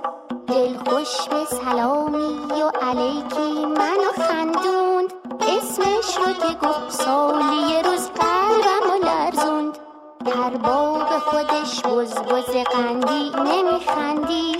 دل 0.46 0.76
خوش 0.76 1.28
به 1.28 1.44
سلامی 1.44 2.62
و 2.62 2.70
علیکی 2.82 3.66
منو 3.66 4.12
خندوند. 4.28 5.12
اسمش 5.40 6.16
رو 6.16 6.32
که 6.32 6.66
گفت 6.66 6.90
سالی 6.90 7.82
روز 7.84 8.10
قلبم 8.10 8.90
و 8.90 9.06
لرزوند. 9.06 9.78
هر 10.26 10.56
باب 10.56 11.18
خودش 11.18 11.82
بز 11.82 12.14
بز 12.14 12.56
قندی 12.56 13.30
نمیخندی. 13.30 14.58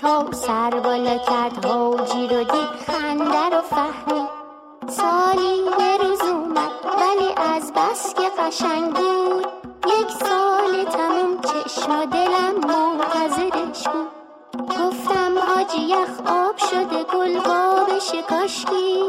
تا 0.00 0.32
سر 0.32 0.70
بالا 0.70 1.18
کرد 1.18 1.64
حاجی 1.64 2.26
رو 2.26 2.44
دید 2.44 2.72
خنده 2.86 3.56
رو 3.56 3.62
فهمید. 3.62 4.41
سالی 4.88 5.56
یه 5.78 5.96
روز 5.96 6.20
اومد 6.20 6.70
ولی 6.98 7.34
از 7.54 7.72
بس 7.72 8.14
که 8.14 8.30
قشنگ 8.38 8.94
بود. 8.94 9.46
یک 9.86 10.10
سال 10.10 10.84
تموم 10.84 11.40
چشم 11.40 12.00
و 12.00 12.06
دلم 12.06 12.54
منتظرش 12.54 13.88
بود. 13.88 14.08
گفتم 14.68 15.38
آجی 15.58 15.80
یخ 15.82 16.08
آب 16.26 16.56
شده 16.56 17.04
گل 17.04 17.40
بابش 17.40 18.12
کاشکی 18.28 19.04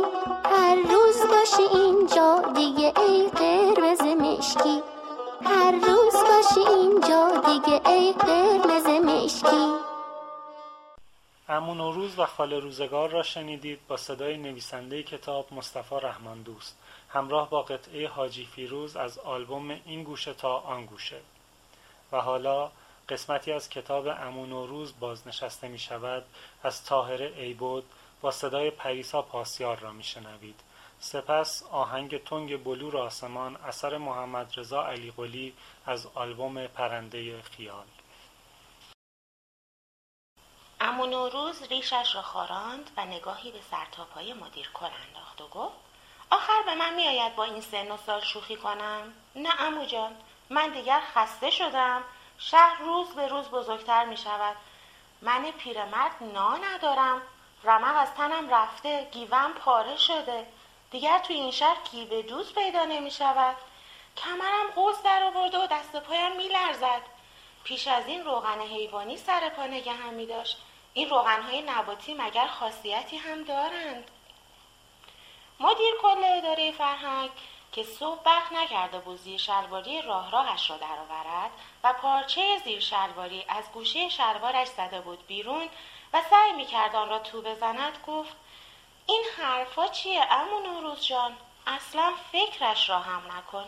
هر 0.45 0.75
روز 0.75 1.17
باشی 1.29 1.77
اینجا 1.77 2.41
دیگه 2.55 2.93
ای 3.07 3.27
قرمز 3.27 4.01
مشکی. 4.01 4.83
هر 5.43 5.71
روز 5.71 6.13
باشی 6.13 6.69
اینجا 6.69 7.27
دیگه 7.45 7.81
ای 7.89 8.11
قرمز 8.13 8.85
مشکی. 8.87 9.92
امون 11.49 11.79
و 11.79 11.91
روز 11.91 12.19
و 12.19 12.25
خاله 12.25 12.59
روزگار 12.59 13.09
را 13.09 13.23
شنیدید 13.23 13.87
با 13.87 13.97
صدای 13.97 14.37
نویسنده 14.37 15.03
کتاب 15.03 15.53
مصطفی 15.53 15.95
رحمان 15.95 16.41
دوست 16.41 16.77
همراه 17.09 17.49
با 17.49 17.61
قطعه 17.61 18.07
حاجی 18.07 18.45
فیروز 18.45 18.95
از 18.95 19.19
آلبوم 19.19 19.71
این 19.85 20.03
گوشه 20.03 20.33
تا 20.33 20.57
آن 20.57 20.85
گوشه 20.85 21.19
و 22.11 22.21
حالا 22.21 22.71
قسمتی 23.09 23.51
از 23.51 23.69
کتاب 23.69 24.07
امون 24.07 24.51
و 24.51 24.67
روز 24.67 24.93
بازنشسته 24.99 25.67
می 25.67 25.79
شود 25.79 26.25
از 26.63 26.85
تاهره 26.85 27.33
ایبود 27.37 27.83
با 28.21 28.31
صدای 28.31 28.71
پریسا 28.71 29.21
پاسیار 29.21 29.79
را 29.79 29.91
می 29.91 30.03
شنوید. 30.03 30.59
سپس 30.99 31.63
آهنگ 31.71 32.23
تنگ 32.23 32.63
بلور 32.63 32.97
آسمان 32.97 33.55
اثر 33.55 33.97
محمد 33.97 34.53
رضا 34.57 34.85
علی 34.85 35.11
قلی 35.11 35.53
از 35.85 36.07
آلبوم 36.15 36.67
پرنده 36.67 37.41
خیال 37.41 37.85
امو 40.81 41.05
نوروز 41.05 41.63
ریشش 41.63 42.15
را 42.15 42.21
خاراند 42.21 42.91
و 42.97 43.05
نگاهی 43.05 43.51
به 43.51 43.59
سرتاپای 43.71 44.33
مدیر 44.33 44.69
کل 44.73 44.89
انداخت 45.07 45.41
و 45.41 45.47
گفت 45.47 45.75
آخر 46.29 46.61
به 46.65 46.75
من 46.75 46.93
میآید 46.93 47.35
با 47.35 47.43
این 47.43 47.61
سن 47.61 47.91
و 47.91 47.97
سال 47.97 48.21
شوخی 48.21 48.55
کنم؟ 48.55 49.13
نه 49.35 49.61
امو 49.61 49.85
جان 49.85 50.15
من 50.49 50.69
دیگر 50.69 51.01
خسته 51.15 51.49
شدم. 51.49 52.03
شهر 52.37 52.79
روز 52.79 53.07
به 53.07 53.27
روز 53.27 53.49
بزرگتر 53.49 54.05
می 54.05 54.17
شود 54.17 54.55
من 55.21 55.51
پیرمرد 55.51 56.23
نا 56.33 56.57
ندارم. 56.57 57.21
رمق 57.63 58.01
از 58.01 58.13
تنم 58.13 58.49
رفته 58.49 59.09
گیوم 59.11 59.53
پاره 59.53 59.97
شده. 59.97 60.47
دیگر 60.91 61.19
توی 61.19 61.35
این 61.35 61.51
شهر 61.51 61.77
گیوه 61.91 62.21
دوست 62.21 62.55
پیدا 62.55 62.85
نمی 62.85 63.11
شود 63.11 63.55
کمرم 64.17 64.71
قوز 64.75 64.95
در 65.03 65.23
آورده 65.23 65.57
و 65.57 65.67
دست 65.67 65.95
پایم 65.95 66.35
می 66.37 66.47
لرزد 66.47 67.01
پیش 67.63 67.87
از 67.87 68.07
این 68.07 68.25
روغن 68.25 68.61
حیوانی 68.61 69.17
سر 69.17 69.49
پا 69.49 69.65
نگه 69.65 69.93
هم 69.93 70.13
می 70.13 70.25
داشت. 70.25 70.57
این 70.93 71.09
روغنهای 71.09 71.61
نباتی 71.61 72.13
مگر 72.13 72.47
خاصیتی 72.47 73.17
هم 73.17 73.43
دارند؟ 73.43 74.11
مدیر 75.59 75.93
کل 76.01 76.23
اداره 76.23 76.71
فرهنگ 76.71 77.29
که 77.71 77.83
صبح 77.83 78.21
وقت 78.25 78.51
نکرده 78.51 78.99
بود 78.99 79.19
زیر 79.19 79.37
شلواری 79.37 80.01
راه 80.01 80.31
راهش 80.31 80.69
را 80.69 80.77
درآورد 80.77 81.51
و 81.83 81.93
پارچه 81.93 82.57
زیر 82.63 82.79
شلواری 82.79 83.45
از 83.49 83.71
گوشه 83.71 84.09
شلوارش 84.09 84.67
زده 84.67 85.01
بود 85.01 85.27
بیرون 85.27 85.69
و 86.13 86.21
سعی 86.29 86.51
می‌کرد 86.51 86.95
آن 86.95 87.09
را 87.09 87.19
تو 87.19 87.41
بزند 87.41 87.97
گفت 88.07 88.35
این 89.05 89.23
حرفا 89.37 89.87
چیه 89.87 90.31
امو 90.31 90.59
نوروز 90.59 91.05
جان؟ 91.05 91.37
اصلا 91.67 92.13
فکرش 92.31 92.89
را 92.89 92.99
هم 92.99 93.37
نکن. 93.37 93.65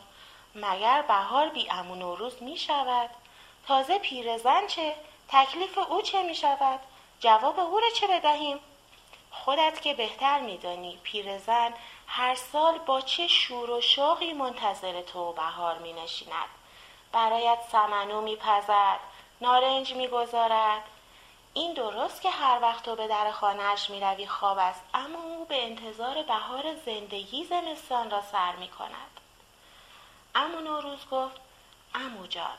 مگر 0.56 1.02
بهار 1.02 1.50
بی 1.50 1.70
امو 1.72 1.96
نوروز 1.96 2.44
می 2.44 2.58
شود؟ 2.58 3.10
تازه 3.67 3.99
پیرزن 3.99 4.67
چه؟ 4.67 4.95
تکلیف 5.30 5.78
او 5.78 6.01
چه 6.01 6.23
می 6.23 6.36
شود؟ 6.36 6.80
جواب 7.19 7.60
او 7.60 7.80
را 7.80 7.89
چه 7.89 8.08
بدهیم؟ 8.08 8.60
خودت 9.32 9.82
که 9.82 9.93
بهتر 9.93 10.39
میدانی 10.39 10.99
پیرزن 11.04 11.73
هر 12.08 12.36
سال 12.36 12.78
با 12.78 13.01
چه 13.01 13.28
شور 13.28 13.69
و 13.69 13.82
شوقی 13.82 14.34
منتظر 14.34 15.01
تو 15.01 15.34
بهار 15.34 15.78
می 15.78 15.93
نشیند 15.93 16.49
برایت 17.12 17.60
سمنو 17.71 18.21
میپزد 18.21 18.99
نارنج 19.41 19.93
می‌گذارد. 19.93 20.82
این 21.54 21.73
درست 21.73 22.21
که 22.21 22.30
هر 22.30 22.60
وقت 22.62 22.86
تو 22.86 22.95
به 22.95 23.08
در 23.08 23.32
خانهاش 23.32 23.89
می‌روی 23.89 24.28
خواب 24.28 24.58
است 24.58 24.82
اما 24.93 25.23
او 25.23 25.45
به 25.45 25.63
انتظار 25.63 26.23
بهار 26.23 26.75
زندگی 26.86 27.43
زمستان 27.43 28.12
را 28.12 28.21
سر 28.21 28.56
می 28.56 28.67
کند 28.67 29.19
امو 30.36 30.60
نوروز 30.60 31.10
گفت 31.12 31.41
امو 31.95 32.28
جان 32.28 32.58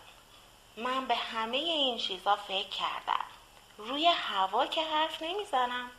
من 0.76 1.06
به 1.06 1.14
همه 1.14 1.56
این 1.56 1.98
چیزا 1.98 2.36
فکر 2.36 2.68
کردم. 2.68 3.24
روی 3.78 4.06
هوا 4.06 4.66
که 4.66 4.84
حرف 4.84 5.22
نمی‌زنم. 5.22 5.90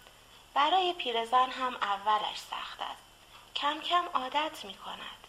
برای 0.54 0.94
پیرزن 0.94 1.50
هم 1.50 1.76
اولش 1.76 2.38
سخت 2.38 2.82
است. 2.82 3.04
کم 3.56 3.82
کم 3.82 4.06
عادت 4.14 4.66
می 4.66 4.74
کند 4.74 5.28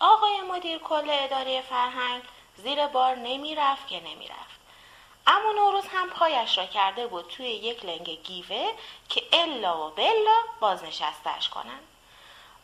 آقای 0.00 0.40
مدیر 0.40 0.78
کل 0.78 1.10
اداره 1.10 1.62
فرهنگ 1.62 2.22
زیر 2.56 2.86
بار 2.86 3.14
نمی 3.14 3.54
رفت 3.54 3.88
که 3.88 4.00
نمی 4.00 4.28
رفت 4.28 4.60
اما 5.26 5.52
نوروز 5.52 5.84
هم 5.92 6.10
پایش 6.10 6.58
را 6.58 6.66
کرده 6.66 7.06
بود 7.06 7.28
توی 7.28 7.46
یک 7.46 7.84
لنگ 7.84 8.08
گیوه 8.10 8.72
که 9.08 9.22
الا 9.32 9.86
و 9.86 9.90
بلا 9.90 10.36
بازنشستش 10.60 11.48
کنند. 11.48 11.89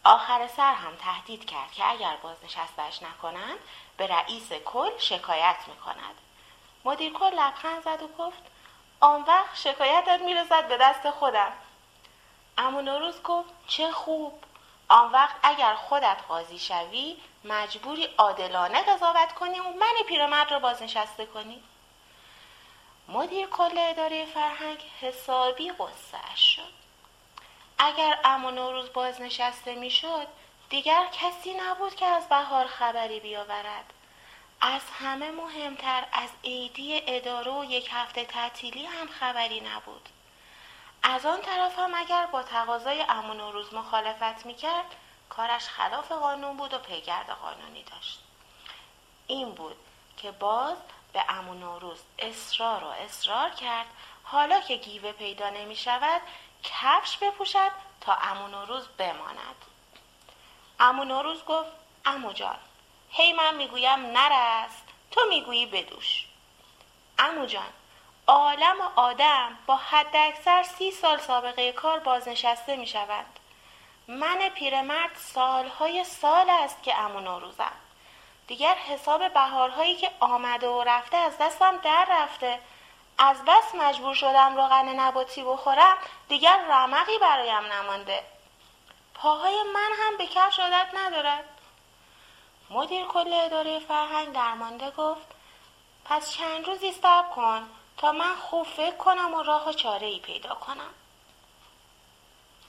آخر 0.06 0.46
سر 0.46 0.74
هم 0.74 0.96
تهدید 0.96 1.44
کرد 1.44 1.72
که 1.72 1.90
اگر 1.90 2.16
بازنشستش 2.16 3.02
نکنند 3.02 3.58
به 3.96 4.06
رئیس 4.06 4.52
کل 4.52 4.98
شکایت 4.98 5.56
می 5.66 5.76
کند 5.76 6.14
مدیر 6.84 7.12
کل 7.12 7.34
لبخند 7.34 7.82
زد 7.84 8.02
و 8.02 8.08
گفت 8.08 8.42
آن 9.00 9.22
وقت 9.22 9.56
شکایتت 9.56 10.20
می‌رسد 10.20 10.68
به 10.68 10.76
دست 10.76 11.10
خودم. 11.10 11.52
اما 12.58 12.80
نوروز 12.80 13.22
گفت 13.22 13.48
چه 13.66 13.92
خوب. 13.92 14.44
آن 14.88 15.12
وقت 15.12 15.36
اگر 15.42 15.74
خودت 15.74 16.18
قاضی 16.28 16.58
شوی 16.58 17.16
مجبوری 17.44 18.08
عادلانه 18.18 18.82
قضاوت 18.82 19.32
کنی 19.32 19.60
و 19.60 19.70
من 19.70 19.94
پیرمرد 20.08 20.50
را 20.50 20.58
بازنشسته 20.58 21.26
کنی. 21.26 21.62
مدیر 23.08 23.46
کل 23.46 23.78
اداره 23.78 24.26
فرهنگ 24.26 24.78
حسابی 25.00 25.70
قصه 25.70 26.36
شد. 26.36 26.85
اگر 27.78 28.18
اما 28.24 28.50
نوروز 28.50 28.92
بازنشسته 28.92 29.74
می‌شد 29.74 30.26
دیگر 30.68 31.06
کسی 31.12 31.54
نبود 31.54 31.94
که 31.94 32.06
از 32.06 32.28
بهار 32.28 32.66
خبری 32.66 33.20
بیاورد. 33.20 33.92
از 34.60 34.80
همه 35.00 35.30
مهمتر 35.30 36.04
از 36.12 36.30
عیدی 36.44 37.02
اداره 37.06 37.52
و 37.52 37.64
یک 37.64 37.88
هفته 37.92 38.24
تعطیلی 38.24 38.86
هم 38.86 39.08
خبری 39.08 39.60
نبود. 39.60 40.08
از 41.02 41.26
آن 41.26 41.40
طرف 41.40 41.78
هم 41.78 41.94
اگر 41.94 42.26
با 42.26 42.42
تقاضای 42.42 43.04
امون 43.08 43.40
و 43.40 43.62
مخالفت 43.72 44.46
می‌کرد 44.46 44.94
کارش 45.28 45.68
خلاف 45.68 46.12
قانون 46.12 46.56
بود 46.56 46.74
و 46.74 46.78
پیگرد 46.78 47.30
قانونی 47.30 47.82
داشت. 47.82 48.20
این 49.26 49.50
بود 49.50 49.76
که 50.16 50.30
باز 50.30 50.76
به 51.12 51.24
امون 51.28 51.62
و 51.62 51.94
اصرار 52.18 52.84
و 52.84 52.86
اصرار 52.86 53.50
کرد. 53.50 53.86
حالا 54.24 54.60
که 54.60 54.76
گیوه 54.76 55.12
پیدا 55.12 55.50
نمی 55.50 55.76
شود 55.76 56.22
کفش 56.66 57.16
بپوشد 57.16 57.70
تا 58.00 58.14
امون 58.14 58.54
و 58.54 58.64
روز 58.64 58.88
بماند 58.88 59.64
امون 60.80 61.10
و 61.10 61.22
روز 61.22 61.44
گفت 61.44 61.70
امو 62.04 62.32
جان 62.32 62.58
هی 63.10 63.32
من 63.32 63.54
می‌گویم 63.54 64.06
نرست 64.06 64.84
تو 65.10 65.20
می‌گویی 65.28 65.66
بدوش 65.66 66.26
امو 67.18 67.46
جان 67.46 67.72
عالم 68.26 68.80
و 68.80 69.00
آدم 69.00 69.58
با 69.66 69.76
حد 69.76 70.16
اکثر 70.16 70.62
سی 70.62 70.90
سال 70.90 71.18
سابقه 71.18 71.72
کار 71.72 71.98
بازنشسته 71.98 72.76
می 72.76 72.86
شوند. 72.86 73.40
من 74.08 74.48
پیرمرد 74.48 75.16
سالهای 75.16 76.04
سال 76.04 76.50
است 76.50 76.82
که 76.82 76.98
امو 76.98 77.20
نوروزم. 77.20 77.72
دیگر 78.46 78.74
حساب 78.74 79.32
بهارهایی 79.32 79.96
که 79.96 80.10
آمده 80.20 80.68
و 80.68 80.82
رفته 80.82 81.16
از 81.16 81.38
دستم 81.38 81.76
در 81.76 82.06
رفته. 82.10 82.60
از 83.18 83.44
بس 83.46 83.74
مجبور 83.74 84.14
شدم 84.14 84.56
روغن 84.56 84.88
نباتی 85.00 85.42
بخورم 85.44 85.96
دیگر 86.28 86.64
رمقی 86.68 87.18
برایم 87.18 87.72
نمانده. 87.72 88.22
پاهای 89.14 89.62
من 89.74 89.90
هم 89.98 90.16
به 90.16 90.26
کفش 90.26 90.60
عادت 90.60 90.88
ندارد. 90.94 91.44
مدیر 92.70 93.06
کل 93.06 93.32
اداره 93.32 93.78
فرهنگ 93.78 94.32
درمانده 94.32 94.90
گفت 94.90 95.26
پس 96.04 96.32
چند 96.32 96.66
روزی 96.66 96.92
صبر 96.92 97.28
کن 97.28 97.68
تا 97.96 98.12
من 98.12 98.36
خوب 98.36 98.66
فکر 98.66 98.96
کنم 98.96 99.34
و 99.34 99.42
راه 99.42 99.68
و 99.68 99.72
چاره 99.72 100.06
ای 100.06 100.20
پیدا 100.20 100.54
کنم 100.54 100.94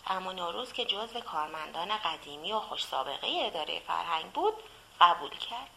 اما 0.07 0.31
نوروز 0.31 0.73
که 0.73 0.85
جزو 0.85 1.19
کارمندان 1.19 1.97
قدیمی 1.97 2.53
و 2.53 2.59
خوش 2.59 2.85
سابقه 2.85 3.27
اداره 3.27 3.79
فرهنگ 3.79 4.31
بود 4.31 4.53
قبول 5.01 5.29
کرد 5.29 5.69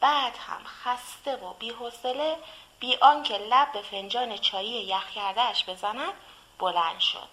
بعد 0.00 0.36
هم 0.36 0.64
خسته 0.64 1.36
و 1.36 1.52
بیحوصله 1.52 2.38
بی 2.80 2.96
آنکه 2.96 3.38
لب 3.38 3.72
به 3.72 3.82
فنجان 3.82 4.36
چایی 4.36 4.70
یخ 4.70 5.10
کردهش 5.10 5.64
بزند 5.64 6.12
بلند 6.58 7.00
شد. 7.00 7.28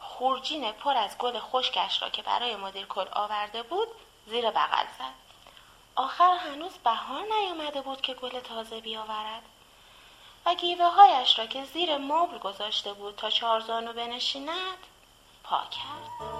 خورجین 0.00 0.72
پر 0.72 0.96
از 0.96 1.18
گل 1.18 1.38
خشکش 1.38 2.02
را 2.02 2.08
که 2.08 2.22
برای 2.22 2.56
مدیر 2.56 2.86
کل 2.86 3.06
آورده 3.12 3.62
بود 3.62 3.88
زیر 4.26 4.50
بغل 4.50 4.86
زد. 4.98 5.14
آخر 5.96 6.34
هنوز 6.36 6.72
بهار 6.72 7.24
نیامده 7.24 7.80
بود 7.80 8.00
که 8.00 8.14
گل 8.14 8.40
تازه 8.40 8.80
بیاورد. 8.80 9.42
و 10.46 10.54
گیوه 10.54 10.84
هایش 10.86 11.38
را 11.38 11.46
که 11.46 11.64
زیر 11.64 11.98
مبل 11.98 12.38
گذاشته 12.38 12.92
بود 12.92 13.16
تا 13.16 13.30
چارزانو 13.30 13.92
بنشیند 13.92 14.78
پا 15.44 15.58
کرد. 15.58 16.32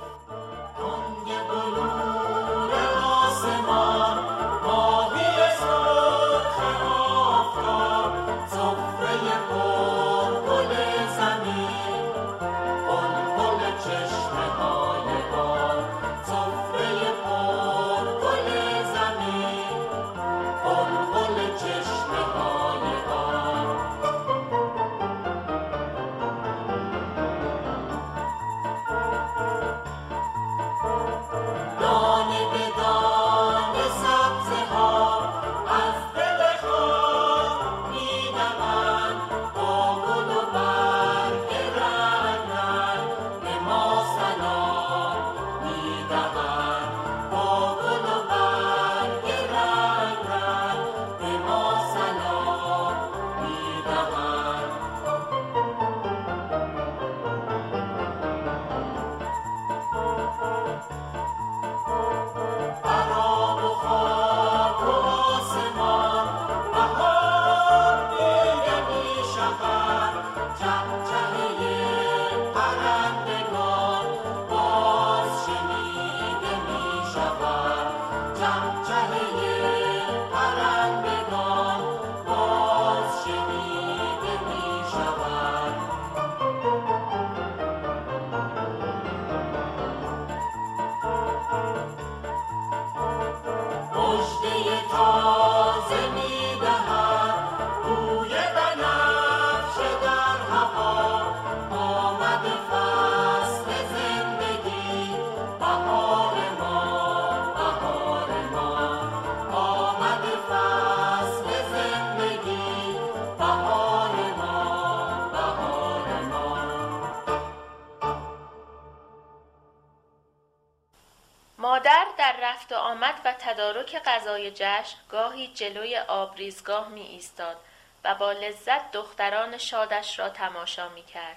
تدارک 123.83 124.03
غذای 124.05 124.51
جشن 124.51 124.97
گاهی 125.09 125.49
جلوی 125.49 125.97
آبریزگاه 125.99 126.89
می 126.89 127.01
ایستاد 127.01 127.57
و 128.05 128.15
با 128.15 128.33
لذت 128.33 128.93
دختران 128.93 129.59
شادش 129.59 130.19
را 130.19 130.29
تماشا 130.29 130.89
می 130.89 131.05
کرد. 131.05 131.37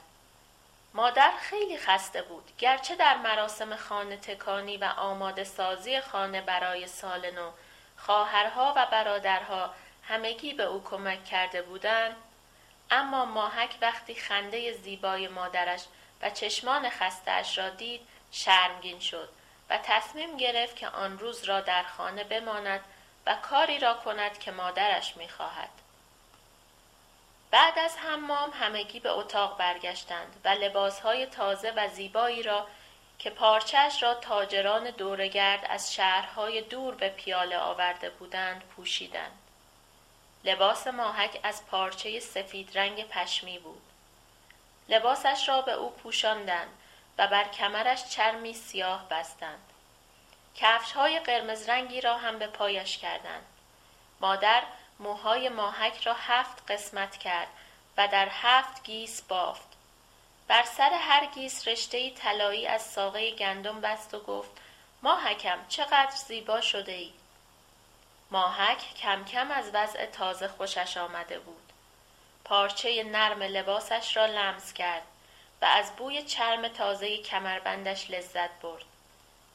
مادر 0.93 1.31
خیلی 1.39 1.77
خسته 1.77 2.21
بود 2.21 2.51
گرچه 2.57 2.95
در 2.95 3.17
مراسم 3.17 3.75
خانه 3.75 4.17
تکانی 4.17 4.77
و 4.77 4.83
آماده 4.83 5.43
سازی 5.43 6.01
خانه 6.01 6.41
برای 6.41 6.87
سال 6.87 7.31
نو 7.31 7.51
خواهرها 7.97 8.73
و 8.75 8.85
برادرها 8.85 9.73
همگی 10.03 10.53
به 10.53 10.63
او 10.63 10.83
کمک 10.83 11.25
کرده 11.25 11.61
بودند 11.61 12.15
اما 12.91 13.25
ماهک 13.25 13.75
وقتی 13.81 14.15
خنده 14.15 14.71
زیبای 14.71 15.27
مادرش 15.27 15.81
و 16.21 16.29
چشمان 16.29 16.89
خستهاش 16.89 17.57
را 17.57 17.69
دید 17.69 18.01
شرمگین 18.31 18.99
شد 18.99 19.29
و 19.69 19.77
تصمیم 19.83 20.37
گرفت 20.37 20.75
که 20.75 20.87
آن 20.87 21.19
روز 21.19 21.43
را 21.43 21.61
در 21.61 21.83
خانه 21.83 22.23
بماند 22.23 22.81
و 23.25 23.35
کاری 23.35 23.79
را 23.79 23.93
کند 23.93 24.39
که 24.39 24.51
مادرش 24.51 25.17
می‌خواهد 25.17 25.69
بعد 27.51 27.79
از 27.79 27.97
حمام 27.97 28.51
همگی 28.53 28.99
به 28.99 29.09
اتاق 29.09 29.57
برگشتند 29.57 30.41
و 30.45 30.49
لباسهای 30.49 31.25
تازه 31.25 31.71
و 31.71 31.87
زیبایی 31.87 32.43
را 32.43 32.67
که 33.19 33.29
پارچش 33.29 34.03
را 34.03 34.13
تاجران 34.13 34.89
دورگرد 34.91 35.65
از 35.69 35.93
شهرهای 35.93 36.61
دور 36.61 36.95
به 36.95 37.09
پیاله 37.09 37.57
آورده 37.57 38.09
بودند 38.09 38.61
پوشیدند. 38.61 39.39
لباس 40.43 40.87
ماهک 40.87 41.39
از 41.43 41.65
پارچه 41.67 42.19
سفید 42.19 42.77
رنگ 42.77 43.07
پشمی 43.07 43.59
بود. 43.59 43.81
لباسش 44.89 45.49
را 45.49 45.61
به 45.61 45.71
او 45.71 45.89
پوشاندند 45.91 46.69
و 47.17 47.27
بر 47.27 47.43
کمرش 47.43 48.09
چرمی 48.09 48.53
سیاه 48.53 49.09
بستند. 49.09 49.69
کفش 50.55 50.91
های 50.91 51.19
قرمز 51.19 51.69
رنگی 51.69 52.01
را 52.01 52.17
هم 52.17 52.39
به 52.39 52.47
پایش 52.47 52.97
کردند. 52.97 53.45
مادر 54.19 54.63
موهای 54.99 55.49
ماهک 55.49 56.01
را 56.03 56.13
هفت 56.13 56.71
قسمت 56.71 57.17
کرد 57.17 57.47
و 57.97 58.07
در 58.07 58.27
هفت 58.31 58.83
گیس 58.83 59.21
بافت. 59.21 59.67
بر 60.47 60.63
سر 60.63 60.89
هر 60.93 61.25
گیس 61.25 61.67
رشته 61.67 62.09
طلایی 62.09 62.67
از 62.67 62.81
ساقه 62.81 63.31
گندم 63.31 63.81
بست 63.81 64.13
و 64.13 64.19
گفت 64.19 64.51
ماهکم 65.01 65.59
چقدر 65.67 66.15
زیبا 66.15 66.61
شده 66.61 66.91
ای. 66.91 67.13
ماهک 68.31 68.95
کم 68.95 69.25
کم 69.25 69.51
از 69.51 69.69
وضع 69.73 70.05
تازه 70.05 70.47
خوشش 70.47 70.97
آمده 70.97 71.39
بود. 71.39 71.71
پارچه 72.43 73.03
نرم 73.03 73.43
لباسش 73.43 74.17
را 74.17 74.25
لمس 74.25 74.73
کرد 74.73 75.03
از 75.67 75.95
بوی 75.95 76.23
چرم 76.23 76.67
تازه 76.67 77.17
کمربندش 77.17 78.11
لذت 78.11 78.61
برد. 78.61 78.85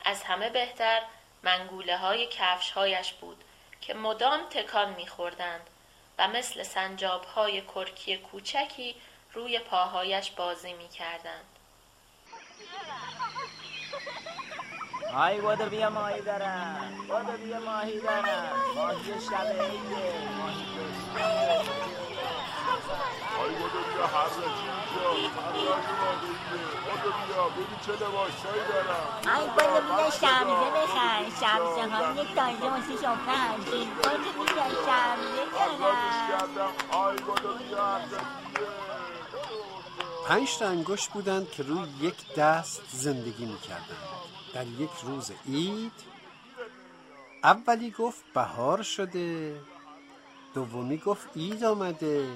از 0.05 0.23
همه 0.23 0.51
بهتر 0.51 1.03
منگوله 1.43 1.97
های 1.97 2.27
کفش 2.27 2.71
هایش 2.71 3.13
بود 3.13 3.45
که 3.81 3.95
مدام 3.95 4.41
تکان 4.51 4.95
میخوردند 4.95 5.71
و 6.19 6.29
مثل 6.29 6.63
سنجاب 6.63 7.25
های 7.25 7.63
کرکی 7.75 8.17
کوچکی 8.17 8.95
روی 9.33 9.59
پاهایش 9.59 10.31
بازی 10.31 10.73
می‌کردند. 10.73 11.45
آی 15.15 15.41
بودو 15.41 15.65
بیا 15.65 15.91
ماهی 15.91 16.21
دارم 16.21 16.95
بودو 17.09 17.39
بیا 17.45 17.61
ماهی 17.61 18.01
دارم 18.01 18.57
ماهی 18.75 19.21
شب 19.21 19.47
عیده 19.47 20.29
ماهی 20.39 20.67
آی 23.41 23.51
بودو 23.55 23.81
بیا 23.95 24.07
شمزه 30.11 30.71
شمزه 31.41 31.85
ها 31.91 32.15
تازه 32.35 32.67
واسه 32.71 32.95
پنج 40.29 40.59
تا 40.59 40.67
انگشت 40.67 41.11
بودند 41.11 41.51
که 41.51 41.63
روی 41.63 41.89
یک 42.01 42.35
دست 42.35 42.83
زندگی 42.93 43.45
می‌کردند. 43.47 43.97
در 44.55 44.67
یک 44.67 44.91
روز 45.03 45.33
عید 45.49 45.93
اولی 47.45 47.91
گفت 47.91 48.25
بهار 48.35 48.83
شده 48.83 49.61
دومی 50.55 50.99
گفت 50.99 51.29
عید 51.37 51.65
آمده. 51.65 52.29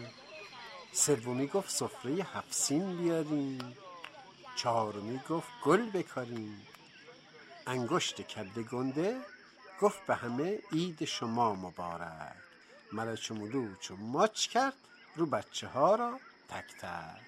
سومی 0.95 1.47
گفت 1.47 1.71
سفره 1.71 2.13
هفسین 2.13 2.97
بیاریم. 2.97 3.77
چهارمی 4.57 5.21
گفت 5.29 5.49
گل 5.65 5.91
بکاریم. 5.91 6.67
انگشت 7.67 8.21
کله 8.23 8.63
گنده 8.73 9.21
گفت 9.81 10.07
به 10.07 10.15
همه 10.15 10.59
عید 10.73 11.05
شما 11.05 11.55
مبارک. 11.55 12.33
ملچ 12.93 13.31
ملوچ 13.31 13.91
و 13.91 13.97
ماچ 13.97 14.47
کرد 14.47 14.75
رو 15.17 15.27
بچه 15.27 15.67
ها 15.67 15.95
را 15.95 16.21
تک 16.49 16.81
تک. 16.81 17.25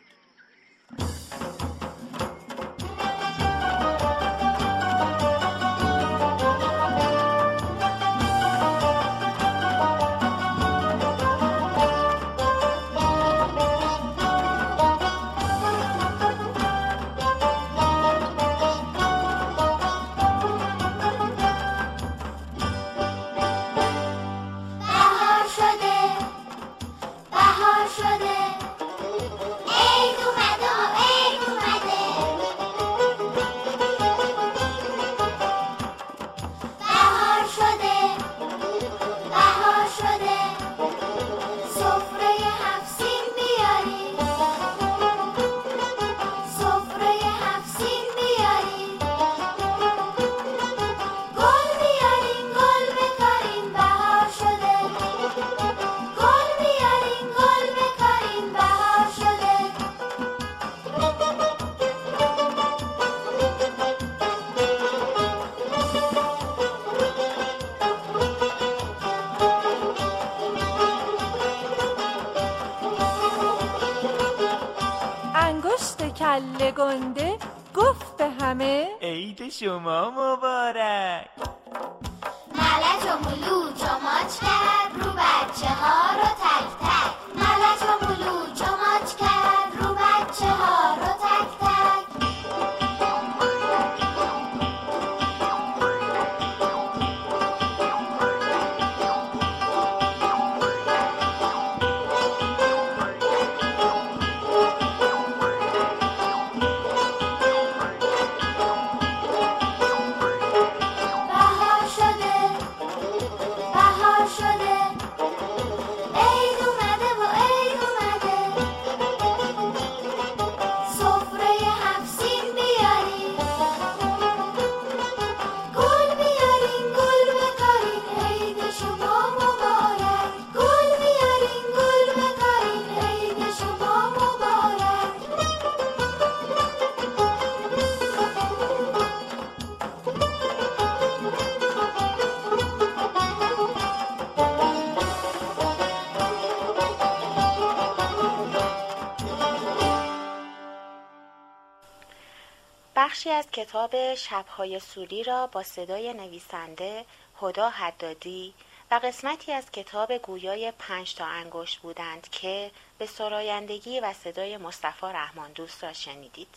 کتاب 153.57 154.15
شبهای 154.15 154.81
سوری 154.81 155.23
را 155.23 155.47
با 155.47 155.63
صدای 155.63 156.13
نویسنده 156.13 157.05
هدا 157.41 157.71
حدادی 157.71 158.55
و 158.91 159.01
قسمتی 159.05 159.53
از 159.53 159.71
کتاب 159.71 160.13
گویای 160.13 160.73
پنج 160.79 161.15
تا 161.15 161.25
انگشت 161.25 161.79
بودند 161.79 162.29
که 162.31 162.71
به 162.99 163.07
سرایندگی 163.07 164.01
و 164.01 164.13
صدای 164.13 164.57
مصطفی 164.57 165.07
رحمان 165.07 165.53
دوست 165.53 165.85
را 165.85 165.93
شنیدید. 165.93 166.49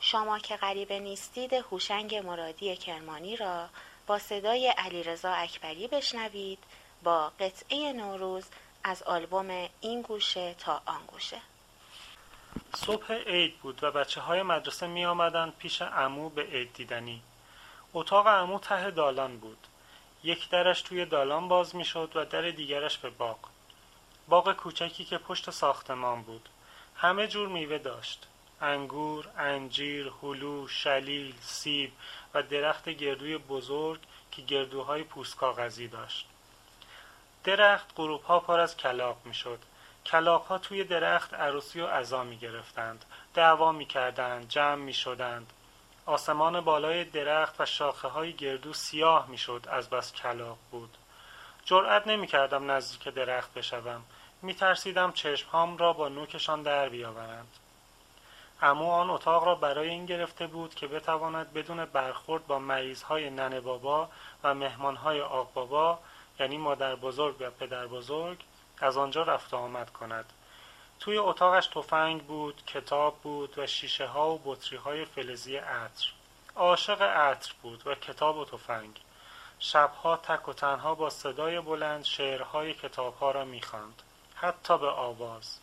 شما 0.00 0.38
که 0.38 0.56
غریبه 0.56 0.98
نیستید 0.98 1.52
هوشنگ 1.52 2.14
مرادی 2.14 2.76
کرمانی 2.76 3.36
را 3.36 3.68
با 4.06 4.18
صدای 4.18 4.68
علیرضا 4.68 5.32
اکبری 5.32 5.88
بشنوید 5.88 6.58
با 7.02 7.32
قطعه 7.40 7.92
نوروز 7.92 8.44
از 8.84 9.02
آلبوم 9.02 9.68
این 9.80 10.02
گوشه 10.02 10.54
تا 10.54 10.82
آن 10.86 11.00
گوشه 11.06 11.40
صبح 12.76 13.12
عید 13.12 13.58
بود 13.58 13.84
و 13.84 13.90
بچه 13.90 14.20
های 14.20 14.42
مدرسه 14.42 14.86
می 14.86 15.04
آمدند 15.04 15.56
پیش 15.56 15.82
امو 15.82 16.28
به 16.28 16.42
عید 16.42 16.72
دیدنی. 16.72 17.22
اتاق 17.94 18.26
امو 18.26 18.58
ته 18.58 18.90
دالان 18.90 19.36
بود. 19.36 19.66
یک 20.24 20.48
درش 20.48 20.82
توی 20.82 21.04
دالان 21.04 21.48
باز 21.48 21.76
می 21.76 21.84
شد 21.84 22.12
و 22.14 22.24
در 22.24 22.50
دیگرش 22.50 22.98
به 22.98 23.10
باغ. 23.10 23.38
باغ 24.28 24.52
کوچکی 24.52 25.04
که 25.04 25.18
پشت 25.18 25.50
ساختمان 25.50 26.22
بود. 26.22 26.48
همه 26.96 27.28
جور 27.28 27.48
میوه 27.48 27.78
داشت. 27.78 28.26
انگور، 28.60 29.28
انجیر، 29.38 30.12
هلو، 30.22 30.68
شلیل، 30.68 31.34
سیب 31.40 31.92
و 32.34 32.42
درخت 32.42 32.88
گردوی 32.88 33.38
بزرگ 33.38 34.00
که 34.32 34.42
گردوهای 34.42 35.02
پوست 35.02 35.36
کاغذی 35.36 35.88
داشت. 35.88 36.26
درخت 37.44 37.92
غروب 37.96 38.22
ها 38.22 38.40
پر 38.40 38.60
از 38.60 38.76
کلاق 38.76 39.16
می 39.24 39.34
شد 40.06 40.10
کلاق 40.10 40.46
ها 40.46 40.58
توی 40.58 40.84
درخت 40.84 41.34
عروسی 41.34 41.80
و 41.80 41.86
عزا 41.86 42.24
می 42.24 42.36
گرفتند 42.36 43.04
دعوا 43.34 43.72
می 43.72 43.86
کردند 43.86 44.48
جمع 44.48 44.74
می 44.74 44.92
شدند 44.92 45.52
آسمان 46.06 46.60
بالای 46.60 47.04
درخت 47.04 47.60
و 47.60 47.66
شاخه 47.66 48.08
های 48.08 48.32
گردو 48.32 48.72
سیاه 48.72 49.26
می 49.28 49.38
شد 49.38 49.66
از 49.70 49.90
بس 49.90 50.12
کلاق 50.12 50.58
بود. 50.70 50.96
جرأت 51.64 52.06
نمی 52.06 52.26
کردم 52.26 52.70
نزدیک 52.70 53.14
درخت 53.14 53.54
بشوم. 53.54 54.02
می 54.42 54.54
ترسیدم 54.54 55.12
چشمهام 55.12 55.76
را 55.76 55.92
با 55.92 56.08
نوکشان 56.08 56.62
در 56.62 56.88
بیاورند. 56.88 57.48
امو 58.62 58.90
آن 58.90 59.10
اتاق 59.10 59.44
را 59.44 59.54
برای 59.54 59.88
این 59.88 60.06
گرفته 60.06 60.46
بود 60.46 60.74
که 60.74 60.86
بتواند 60.86 61.52
بدون 61.52 61.84
برخورد 61.84 62.46
با 62.46 62.58
مریضهای 62.58 63.30
ننه 63.30 63.60
بابا 63.60 64.08
و 64.44 64.54
مهمانهای 64.54 65.20
آق 65.20 65.52
بابا 65.54 65.98
یعنی 66.40 66.58
مادر 66.58 66.94
بزرگ 66.94 67.36
و 67.40 67.50
پدر 67.50 67.86
بزرگ 67.86 68.38
از 68.80 68.96
آنجا 68.96 69.22
رفت 69.22 69.54
آمد 69.54 69.90
کند. 69.90 70.32
توی 71.00 71.18
اتاقش 71.18 71.66
تفنگ 71.66 72.22
بود 72.22 72.62
کتاب 72.66 73.18
بود 73.22 73.58
و 73.58 73.66
شیشه 73.66 74.06
ها 74.06 74.30
و 74.30 74.40
بطری 74.44 74.76
های 74.76 75.04
فلزی 75.04 75.56
عطر. 75.56 76.06
عاشق 76.56 77.02
عطر 77.02 77.52
بود 77.62 77.86
و 77.86 77.94
کتاب 77.94 78.36
و 78.36 78.44
تفنگ. 78.44 79.00
شبها 79.58 80.16
تک 80.16 80.48
و 80.48 80.52
تنها 80.52 80.94
با 80.94 81.10
صدای 81.10 81.60
بلند 81.60 82.04
شعرهای 82.04 82.74
کتابها 82.74 83.30
را 83.30 83.44
می‌خواند. 83.44 84.02
حتی 84.34 84.78
به 84.78 84.88
آواز. 84.90 85.58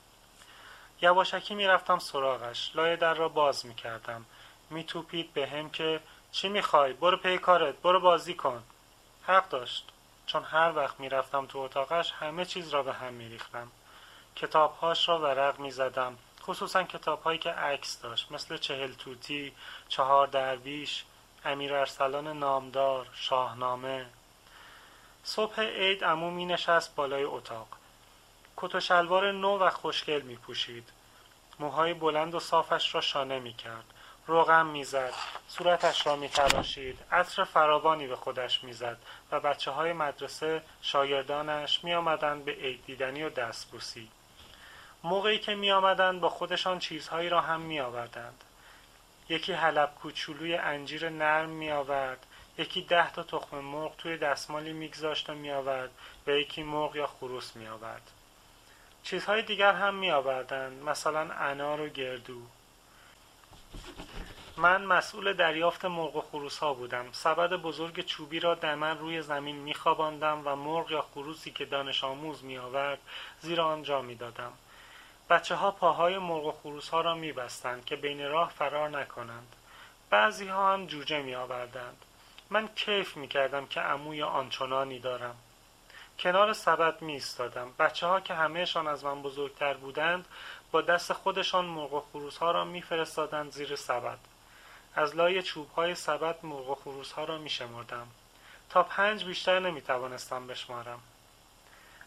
یواشکی 1.01 1.55
می‌رفتم 1.55 1.99
سراغش. 1.99 2.71
لای 2.75 2.95
در 2.95 3.13
را 3.13 3.29
باز 3.29 3.65
می‌کردم. 3.65 4.25
میتوپید 4.69 5.33
به 5.33 5.47
هم 5.47 5.69
که 5.69 5.99
چی 6.31 6.49
می‌خوای؟ 6.49 6.93
برو 6.93 7.17
پی 7.17 7.37
کارت 7.37 7.75
برو 7.75 7.99
بازی 7.99 8.33
کن. 8.33 8.63
حق 9.27 9.49
داشت. 9.49 9.89
چون 10.33 10.43
هر 10.43 10.71
وقت 10.75 10.99
می‌رفتم 10.99 11.45
تو 11.45 11.59
اتاقش 11.59 12.11
همه 12.11 12.45
چیز 12.45 12.69
را 12.69 12.83
به 12.83 12.93
هم 12.93 13.13
میریختم. 13.13 13.71
کتابهاش 14.35 15.09
را 15.09 15.19
ورق 15.19 15.59
می‌زدم. 15.59 16.17
خصوصا 16.41 16.83
کتابهایی 16.83 17.39
که 17.39 17.49
عکس 17.49 18.01
داشت 18.01 18.31
مثل 18.31 18.57
چهل 18.57 18.93
توتی 18.93 19.53
چهار 19.89 20.27
درویش 20.27 21.03
امیر 21.45 21.73
ارسلان 21.73 22.39
نامدار 22.39 23.07
شاهنامه. 23.13 24.05
صبح 25.23 25.61
عید 25.61 26.03
عمو 26.03 26.31
می 26.31 26.45
نشست 26.45 26.95
بالای 26.95 27.23
اتاق. 27.23 27.67
کت 28.57 28.75
و 28.75 28.79
شلوار 28.79 29.31
نو 29.31 29.57
و 29.57 29.69
خوشگل 29.69 30.21
می 30.21 30.35
پوشید 30.35 30.89
موهای 31.59 31.93
بلند 31.93 32.35
و 32.35 32.39
صافش 32.39 32.95
را 32.95 33.01
شانه 33.01 33.39
می 33.39 33.53
کرد 33.53 33.93
روغم 34.27 34.65
می‌زد. 34.65 35.13
صورتش 35.47 36.07
را 36.07 36.15
میتراشید 36.15 36.99
عطر 37.11 37.43
فراوانی 37.43 38.07
به 38.07 38.15
خودش 38.15 38.63
می‌زد 38.63 38.97
و 39.31 39.39
بچه 39.39 39.71
های 39.71 39.93
مدرسه 39.93 40.61
شاگردانش 40.81 41.83
می 41.83 41.93
آمدند 41.93 42.45
به 42.45 42.51
عید 42.51 42.85
دیدنی 42.85 43.23
و 43.23 43.29
دستبوسی. 43.29 44.09
موقعی 45.03 45.39
که 45.39 45.55
می 45.55 45.71
آمدند 45.71 46.21
با 46.21 46.29
خودشان 46.29 46.79
چیزهایی 46.79 47.29
را 47.29 47.41
هم 47.41 47.61
می 47.61 47.79
آوردند 47.79 48.43
یکی 49.29 49.53
حلب 49.53 49.95
کوچولوی 49.95 50.55
انجیر 50.55 51.09
نرم 51.09 51.49
می 51.49 51.71
آورد 51.71 52.25
یکی 52.57 52.81
ده 52.81 53.11
تا 53.11 53.23
تخم 53.23 53.57
مرغ 53.57 53.95
توی 53.95 54.17
دستمالی 54.17 54.73
میگذاشت 54.73 55.29
و 55.29 55.33
می 55.33 55.51
آورد 55.51 55.89
و 56.27 56.31
یکی 56.31 56.63
مرغ 56.63 56.95
یا 56.95 57.07
خروس 57.07 57.55
می 57.55 57.67
آورد 57.67 58.11
چیزهای 59.03 59.41
دیگر 59.41 59.73
هم 59.73 59.95
می 59.95 60.11
آوردند 60.11 60.83
مثلا 60.83 61.33
انار 61.33 61.81
و 61.81 61.89
گردو. 61.89 62.41
من 64.57 64.85
مسئول 64.85 65.33
دریافت 65.33 65.85
مرغ 65.85 66.15
و 66.15 66.21
خروس 66.21 66.57
ها 66.57 66.73
بودم. 66.73 67.05
سبد 67.11 67.53
بزرگ 67.53 68.05
چوبی 68.05 68.39
را 68.39 68.55
دمن 68.55 68.97
روی 68.97 69.21
زمین 69.21 69.55
می 69.55 69.73
خواباندم 69.73 70.41
و 70.45 70.55
مرغ 70.55 70.91
یا 70.91 71.01
خروسی 71.01 71.51
که 71.51 71.65
دانش 71.65 72.03
آموز 72.03 72.43
می 72.43 72.57
آورد 72.57 72.99
زیر 73.39 73.61
آنجا 73.61 74.01
می 74.01 74.15
دادم 74.15 74.53
بچه 75.29 75.55
ها 75.55 75.71
پاهای 75.71 76.17
مرغ 76.17 76.45
و 76.45 76.51
خروس 76.51 76.89
ها 76.89 77.01
را 77.01 77.15
می 77.15 77.31
بستند 77.31 77.85
که 77.85 77.95
بین 77.95 78.29
راه 78.29 78.49
فرار 78.49 78.89
نکنند. 78.89 79.55
بعضی 80.09 80.47
ها 80.47 80.73
هم 80.73 80.85
جوجه 80.85 81.21
می 81.21 81.35
آوردند 81.35 82.05
من 82.49 82.67
کیف 82.67 83.17
می 83.17 83.27
کردم 83.27 83.65
که 83.65 83.79
عموی 83.79 84.23
آنچنانی 84.23 84.99
دارم. 84.99 85.35
کنار 86.19 86.53
سبد 86.53 87.01
می 87.01 87.15
استادم 87.15 87.73
بچه 87.79 88.07
ها 88.07 88.19
که 88.19 88.33
همهشان 88.33 88.87
از 88.87 89.03
من 89.05 89.21
بزرگتر 89.21 89.73
بودند 89.73 90.25
با 90.73 90.81
دست 90.81 91.13
خودشان 91.13 91.65
مرغ 91.65 91.93
و 91.93 91.99
خروس 91.99 92.37
ها 92.37 92.51
را 92.51 92.65
میفرستادند 92.65 93.51
زیر 93.51 93.75
سبد. 93.75 94.17
از 94.95 95.15
لای 95.15 95.43
چوب 95.43 95.69
های 95.71 95.95
سبد 95.95 96.35
مرغ 96.43 96.69
و 96.69 96.75
خروس 96.75 97.11
ها 97.11 97.23
را 97.23 97.37
می 97.37 97.49
شمردم 97.49 98.07
تا 98.69 98.83
پنج 98.83 99.25
بیشتر 99.25 99.59
نمی 99.59 99.81
توانستم 99.81 100.47
بشمارم. 100.47 100.99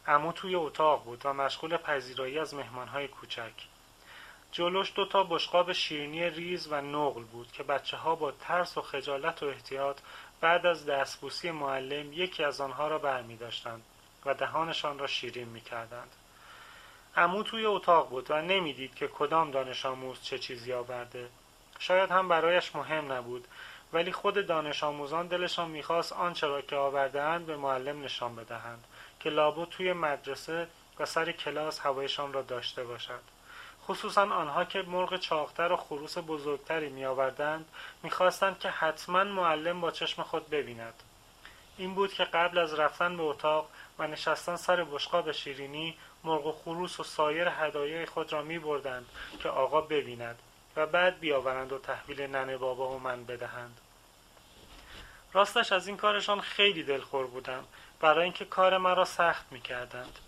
امو 0.06 0.32
توی 0.32 0.54
اتاق 0.54 1.04
بود 1.04 1.22
و 1.24 1.32
مشغول 1.32 1.76
پذیرایی 1.76 2.38
از 2.38 2.54
مهمان 2.54 2.88
های 2.88 3.08
کوچک. 3.08 3.52
جلوش 4.52 4.92
دو 4.94 5.04
تا 5.04 5.24
بشقاب 5.24 5.72
شیرینی 5.72 6.30
ریز 6.30 6.68
و 6.70 6.80
نقل 6.80 7.22
بود 7.22 7.52
که 7.52 7.62
بچه 7.62 7.96
ها 7.96 8.14
با 8.14 8.32
ترس 8.32 8.78
و 8.78 8.82
خجالت 8.82 9.42
و 9.42 9.46
احتیاط 9.46 9.98
بعد 10.40 10.66
از 10.66 10.86
دستبوسی 10.86 11.50
معلم 11.50 12.12
یکی 12.12 12.44
از 12.44 12.60
آنها 12.60 12.88
را 12.88 12.98
بر 12.98 13.22
می 13.22 13.36
داشتند 13.36 13.82
و 14.24 14.34
دهانشان 14.34 14.98
را 14.98 15.06
شیرین 15.06 15.48
می 15.48 15.60
کردند. 15.60 16.12
امو 17.16 17.42
توی 17.42 17.66
اتاق 17.66 18.08
بود 18.08 18.30
و 18.30 18.42
نمی‌دید 18.42 18.94
که 18.94 19.08
کدام 19.08 19.50
دانش 19.50 19.86
آموز 19.86 20.22
چه 20.22 20.38
چیزی 20.38 20.72
آورده. 20.72 21.28
شاید 21.78 22.10
هم 22.10 22.28
برایش 22.28 22.76
مهم 22.76 23.12
نبود 23.12 23.48
ولی 23.92 24.12
خود 24.12 24.46
دانش 24.46 24.84
آموزان 24.84 25.26
دلشان 25.26 25.70
می‌خواست 25.70 26.12
آنچه 26.12 26.46
را 26.46 26.62
که 26.62 26.76
آوردهاند 26.76 27.46
به 27.46 27.56
معلم 27.56 28.02
نشان 28.02 28.36
بدهند 28.36 28.84
که 29.20 29.30
لابد 29.30 29.68
توی 29.68 29.92
مدرسه 29.92 30.68
و 30.98 31.06
سر 31.06 31.32
کلاس 31.32 31.80
هوایشان 31.80 32.32
را 32.32 32.42
داشته 32.42 32.84
باشد. 32.84 33.20
خصوصا 33.86 34.22
آنها 34.22 34.64
که 34.64 34.82
مرغ 34.82 35.16
چاقتر 35.16 35.72
و 35.72 35.76
خروس 35.76 36.18
بزرگتری 36.18 36.88
می 36.88 37.04
آوردند 37.04 37.68
می‌خواستند 38.02 38.58
که 38.58 38.70
حتما 38.70 39.24
معلم 39.24 39.80
با 39.80 39.90
چشم 39.90 40.22
خود 40.22 40.50
ببیند. 40.50 40.94
این 41.78 41.94
بود 41.94 42.12
که 42.12 42.24
قبل 42.24 42.58
از 42.58 42.74
رفتن 42.74 43.16
به 43.16 43.22
اتاق 43.22 43.68
و 43.98 44.06
نشستن 44.06 44.56
سر 44.56 44.84
بشقاب 44.84 45.32
شیرینی 45.32 45.96
مرغ 46.26 46.46
و 46.46 46.52
خروس 46.52 47.00
و 47.00 47.04
سایر 47.04 47.48
هدایای 47.48 48.06
خود 48.06 48.32
را 48.32 48.42
می 48.42 48.58
بردند 48.58 49.06
که 49.42 49.48
آقا 49.48 49.80
ببیند 49.80 50.38
و 50.76 50.86
بعد 50.86 51.20
بیاورند 51.20 51.72
و 51.72 51.78
تحویل 51.78 52.20
ننه 52.22 52.56
بابا 52.56 52.88
و 52.88 52.98
من 52.98 53.24
بدهند. 53.24 53.80
راستش 55.32 55.72
از 55.72 55.86
این 55.86 55.96
کارشان 55.96 56.40
خیلی 56.40 56.82
دلخور 56.82 57.26
بودم 57.26 57.64
برای 58.00 58.24
اینکه 58.24 58.44
کار 58.44 58.78
مرا 58.78 59.04
سخت 59.04 59.52
می 59.52 59.60
کردند 59.60 60.18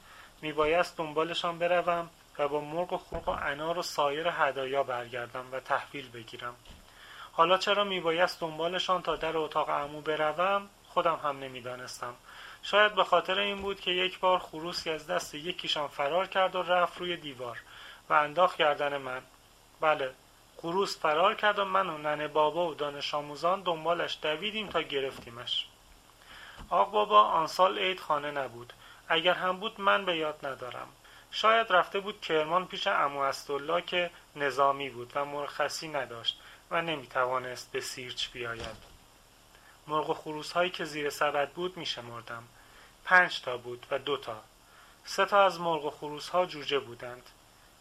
می 0.42 0.52
بایست 0.52 0.96
دنبالشان 0.96 1.58
بروم 1.58 2.10
و 2.38 2.48
با 2.48 2.60
مرغ 2.60 2.92
و 2.92 2.96
خورق 2.96 3.28
و 3.28 3.36
انار 3.42 3.78
و 3.78 3.82
سایر 3.82 4.28
هدایا 4.28 4.82
برگردم 4.82 5.44
و 5.52 5.60
تحویل 5.60 6.10
بگیرم. 6.10 6.54
حالا 7.32 7.58
چرا 7.58 7.84
می 7.84 8.00
بایست 8.00 8.40
دنبالشان 8.40 9.02
تا 9.02 9.16
در 9.16 9.36
اتاق 9.36 9.70
عمو 9.70 10.00
بروم؟ 10.00 10.68
خودم 10.88 11.20
هم 11.22 11.38
نمی‌دانستم. 11.38 12.14
شاید 12.62 12.94
به 12.94 13.04
خاطر 13.04 13.38
این 13.38 13.62
بود 13.62 13.80
که 13.80 13.90
یک 13.90 14.20
بار 14.20 14.38
خروسی 14.38 14.90
از 14.90 15.06
دست 15.06 15.34
یکیشان 15.34 15.88
فرار 15.88 16.26
کرد 16.26 16.56
و 16.56 16.62
رفت 16.62 16.98
روی 16.98 17.16
دیوار 17.16 17.58
و 18.08 18.12
انداخت 18.12 18.56
گردن 18.56 18.96
من. 18.96 19.22
بله 19.80 20.10
خروس 20.56 20.98
فرار 20.98 21.34
کرد 21.34 21.58
و 21.58 21.64
من 21.64 21.88
و 21.88 21.98
ننه 21.98 22.28
بابا 22.28 22.68
و 22.68 22.74
دانش 22.74 23.14
آموزان 23.14 23.62
دنبالش 23.62 24.18
دویدیم 24.22 24.68
تا 24.68 24.82
گرفتیمش. 24.82 25.66
آق 26.70 26.90
بابا 26.90 27.22
آن 27.22 27.46
سال 27.46 27.78
عید 27.78 28.00
خانه 28.00 28.30
نبود. 28.30 28.72
اگر 29.08 29.34
هم 29.34 29.56
بود 29.56 29.80
من 29.80 30.04
به 30.04 30.16
یاد 30.16 30.46
ندارم. 30.46 30.88
شاید 31.30 31.72
رفته 31.72 32.00
بود 32.00 32.20
کرمان 32.20 32.66
پیش 32.66 32.86
امو 32.86 33.18
استالله 33.18 33.82
که 33.82 34.10
نظامی 34.36 34.90
بود 34.90 35.12
و 35.14 35.24
مرخصی 35.24 35.88
نداشت 35.88 36.40
و 36.70 36.82
نمی‌توانست 36.82 37.72
به 37.72 37.80
سیرچ 37.80 38.28
بیاید. 38.28 38.87
مرغ 39.88 40.10
و 40.10 40.14
خروس 40.14 40.52
هایی 40.52 40.70
که 40.70 40.84
زیر 40.84 41.10
سبد 41.10 41.50
بود 41.50 41.76
میشمردم. 41.76 42.42
پنج 43.04 43.40
تا 43.40 43.56
بود 43.56 43.86
و 43.90 43.98
دو 43.98 44.16
تا. 44.16 44.42
سه 45.04 45.24
تا 45.24 45.44
از 45.44 45.60
مرغ 45.60 45.84
و 45.84 45.90
خروس 45.90 46.28
ها 46.28 46.46
جوجه 46.46 46.78
بودند. 46.78 47.22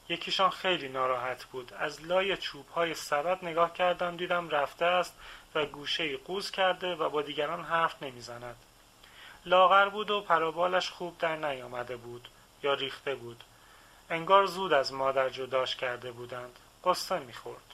یکیشان 0.10 0.50
خیلی 0.50 0.90
ناراحت 0.90 1.44
بود. 1.44 1.74
از 1.74 2.04
لای 2.06 2.38
چوب 2.38 2.70
های 2.70 2.94
سبد 2.94 3.46
نگاه 3.46 3.74
کردم 3.74 4.18
دیدم 4.18 4.50
رفته 4.50 4.86
است 4.86 5.16
و 5.56 5.66
گوشه 5.66 6.18
قوز 6.18 6.52
کرده 6.52 6.96
و 6.96 7.10
با 7.10 7.22
دیگران 7.22 7.64
حرف 7.64 8.04
نمی‌زند. 8.04 8.56
لاغر 9.46 9.90
بود 9.90 10.12
و 10.12 10.22
پرابالش 10.22 10.90
خوب 10.90 11.18
در 11.18 11.36
نیامده 11.36 11.98
بود 11.98 12.28
یا 12.64 12.74
ریخته 12.74 13.16
بود. 13.16 13.44
انگار 14.10 14.46
زود 14.46 14.74
از 14.74 14.94
مادر 14.94 15.30
جداش 15.30 15.76
کرده 15.76 16.12
بودند. 16.12 16.60
قصه 16.86 17.20
می‌خورد. 17.20 17.74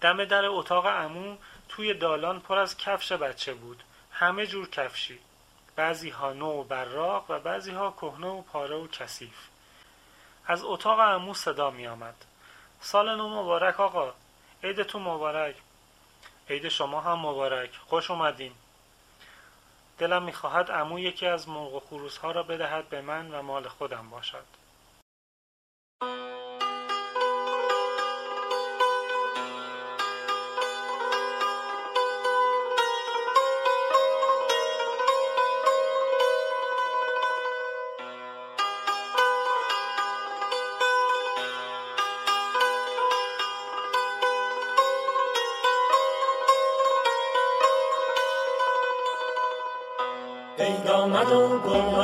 دم 0.00 0.24
در 0.24 0.44
اتاق 0.46 0.86
عمو 0.86 1.36
توی 1.68 1.94
دالان 1.94 2.40
پر 2.40 2.58
از 2.58 2.76
کفش 2.76 3.12
بچه 3.12 3.54
بود. 3.54 3.82
همه 4.10 4.46
جور 4.46 4.70
کفشی. 4.70 5.18
بعضی 5.76 6.10
ها 6.10 6.32
نو 6.32 6.46
و 6.46 6.64
براق 6.64 7.24
و 7.28 7.38
بعضی 7.38 7.70
ها 7.70 7.90
کهنه 7.90 8.26
و 8.26 8.42
پاره 8.42 8.76
و 8.76 8.86
کثیف. 8.86 9.48
از 10.46 10.64
اتاق 10.64 11.00
عمو 11.00 11.34
صدا 11.34 11.70
می 11.70 11.86
آمد. 11.86 12.24
سال 12.80 13.16
نو 13.16 13.42
مبارک 13.42 13.80
آقا. 13.80 14.14
عیدتون 14.64 15.02
مبارک. 15.02 15.56
عید 16.50 16.68
شما 16.68 17.00
هم 17.00 17.18
مبارک. 17.18 17.70
خوش 17.86 18.10
اومدین. 18.10 18.52
دلم 19.98 20.22
می‌خواهد 20.22 20.70
عمو 20.70 20.98
یکی 20.98 21.26
از 21.26 21.48
مرغ 21.48 21.74
و 21.74 21.80
خروس 21.80 22.18
ها 22.18 22.30
را 22.30 22.42
بدهد 22.42 22.88
به 22.88 23.00
من 23.00 23.34
و 23.34 23.42
مال 23.42 23.68
خودم 23.68 24.10
باشد. 24.10 24.44
عید 51.26 51.66
آمد 51.66 51.95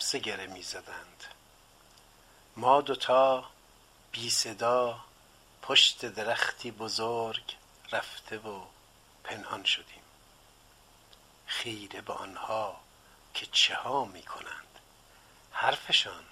سبزه 0.00 0.18
گره 0.18 0.46
می 0.46 0.62
زدند 0.62 1.24
ما 2.56 2.80
دوتا 2.80 3.50
بی 4.12 4.30
صدا 4.30 5.00
پشت 5.62 6.06
درختی 6.06 6.70
بزرگ 6.70 7.56
رفته 7.92 8.38
و 8.38 8.60
پنهان 9.24 9.64
شدیم. 9.64 10.02
خیره 11.46 12.00
به 12.00 12.12
آنها 12.12 12.80
که 13.34 13.46
چه 13.46 13.74
ها 13.74 14.04
می 14.04 14.22
کنند 14.22 14.78
حرفشان 15.52 16.24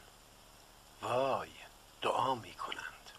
وای 1.02 1.50
دعا 2.02 2.34
می 2.34 2.54
کنند 2.54 3.10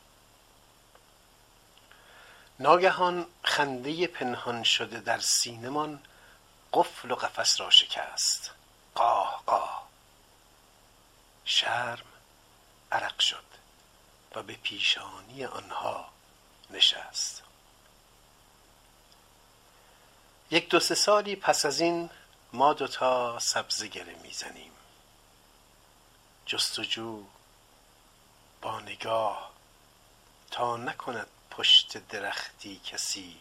ناگهان 2.59 3.25
خنده 3.43 4.07
پنهان 4.07 4.63
شده 4.63 4.99
در 4.99 5.19
سینمان 5.19 6.03
قفل 6.73 7.11
و 7.11 7.15
قفس 7.15 7.59
را 7.59 7.69
شکست. 7.69 8.51
قاه 8.95 9.43
قاه. 9.45 9.88
شرم 11.49 12.05
عرق 12.91 13.19
شد 13.19 13.43
و 14.35 14.43
به 14.43 14.53
پیشانی 14.53 15.45
آنها 15.45 16.09
نشست. 16.69 17.43
یک 20.51 20.69
دو 20.69 20.79
سه 20.79 20.95
سالی 20.95 21.35
پس 21.35 21.65
از 21.65 21.79
این 21.79 22.09
ما 22.53 22.73
دوتا 22.73 23.39
سبزه 23.39 23.87
گره 23.87 24.15
می‌زنیم. 24.15 24.71
جستجو 26.45 27.23
با 28.61 28.79
نگاه 28.79 29.51
تا 30.51 30.77
نکند 30.77 31.27
پشت 31.51 31.97
درختی 31.97 32.79
کسی. 32.79 33.39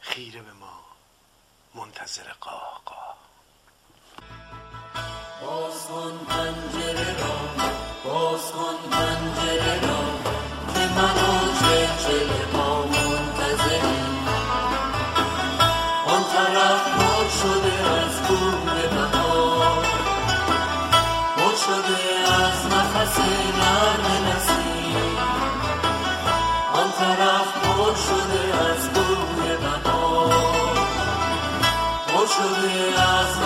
خیره 0.00 0.42
به 0.42 0.52
ما 0.52 0.84
منتظر 1.74 2.32
قاه 2.32 2.82
قاه 2.84 3.27
باز 5.58 5.88
کن 8.52 8.76
پنجره 8.90 9.74
را 9.86 10.04
که 10.74 10.80
من 10.96 11.16
و 11.24 11.38
چلچل 11.58 12.47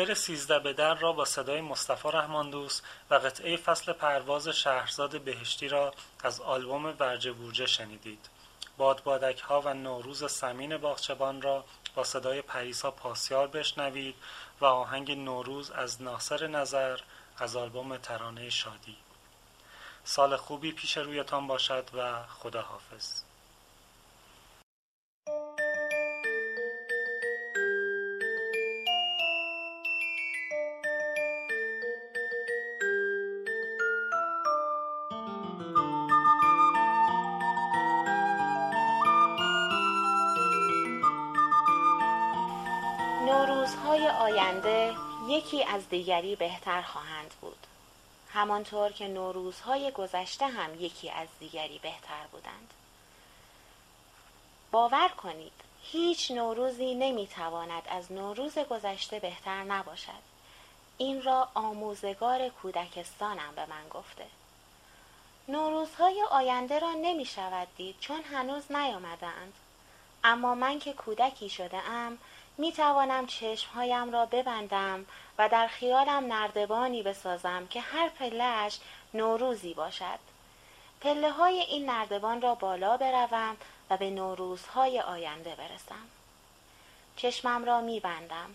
شعر 0.00 0.14
سیزده 0.14 0.58
به 0.58 0.72
در 0.72 0.94
را 0.94 1.12
با 1.12 1.24
صدای 1.24 1.60
مصطفی 1.60 2.08
رحمان 2.08 2.50
دوست 2.50 2.84
و 3.10 3.14
قطعه 3.14 3.56
فصل 3.56 3.92
پرواز 3.92 4.48
شهرزاد 4.48 5.20
بهشتی 5.20 5.68
را 5.68 5.94
از 6.24 6.40
آلبوم 6.40 6.92
برجه 6.92 7.32
بورجه 7.32 7.66
شنیدید. 7.66 8.28
بادبادک 8.76 9.40
ها 9.40 9.60
و 9.60 9.74
نوروز 9.74 10.30
سمین 10.32 10.76
باغچبان 10.76 11.42
را 11.42 11.64
با 11.94 12.04
صدای 12.04 12.42
پریسا 12.42 12.90
پاسیار 12.90 13.46
بشنوید 13.46 14.14
و 14.60 14.64
آهنگ 14.64 15.12
نوروز 15.12 15.70
از 15.70 16.02
ناصر 16.02 16.46
نظر 16.46 17.00
از 17.38 17.56
آلبوم 17.56 17.96
ترانه 17.96 18.50
شادی. 18.50 18.96
سال 20.04 20.36
خوبی 20.36 20.72
پیش 20.72 20.96
رویتان 20.96 21.46
باشد 21.46 21.90
و 21.94 22.22
خدا 22.26 22.62
آینده 44.10 44.94
یکی 45.28 45.64
از 45.64 45.88
دیگری 45.88 46.36
بهتر 46.36 46.82
خواهند 46.82 47.34
بود. 47.40 47.66
همانطور 48.32 48.92
که 48.92 49.08
نوروزهای 49.08 49.90
گذشته 49.90 50.46
هم 50.46 50.80
یکی 50.80 51.10
از 51.10 51.28
دیگری 51.40 51.78
بهتر 51.78 52.26
بودند. 52.32 52.74
باور 54.70 55.08
کنید 55.08 55.52
هیچ 55.82 56.30
نوروزی 56.30 56.94
نمی‌تواند 56.94 57.82
از 57.88 58.12
نوروز 58.12 58.58
گذشته 58.58 59.18
بهتر 59.18 59.64
نباشد. 59.64 60.22
این 60.98 61.22
را 61.22 61.48
آموزگار 61.54 62.48
کودکستانم 62.48 63.52
به 63.56 63.66
من 63.66 63.88
گفته. 63.90 64.26
نوروزهای 65.48 66.24
آینده 66.30 66.78
را 66.78 66.92
نمی 66.92 67.24
شود 67.24 67.68
دید 67.76 67.96
چون 68.00 68.22
هنوز 68.22 68.72
نیامدند 68.72 69.52
اما 70.24 70.54
من 70.54 70.78
که 70.78 70.92
کودکی 70.92 71.48
شده 71.48 71.76
ام 71.76 72.18
می 72.58 72.72
توانم 72.72 73.26
چشمهایم 73.26 74.12
را 74.12 74.26
ببندم 74.26 75.06
و 75.38 75.48
در 75.48 75.66
خیالم 75.66 76.26
نردبانی 76.32 77.02
بسازم 77.02 77.66
که 77.66 77.80
هر 77.80 78.08
پلهش 78.08 78.78
نوروزی 79.14 79.74
باشد. 79.74 80.18
پله 81.00 81.30
های 81.30 81.60
این 81.60 81.90
نردبان 81.90 82.42
را 82.42 82.54
بالا 82.54 82.96
بروم 82.96 83.56
و 83.90 83.96
به 83.96 84.10
نوروزهای 84.10 85.00
آینده 85.00 85.54
برسم. 85.54 86.06
چشمم 87.16 87.64
را 87.64 87.80
می 87.80 88.00
بندم 88.00 88.50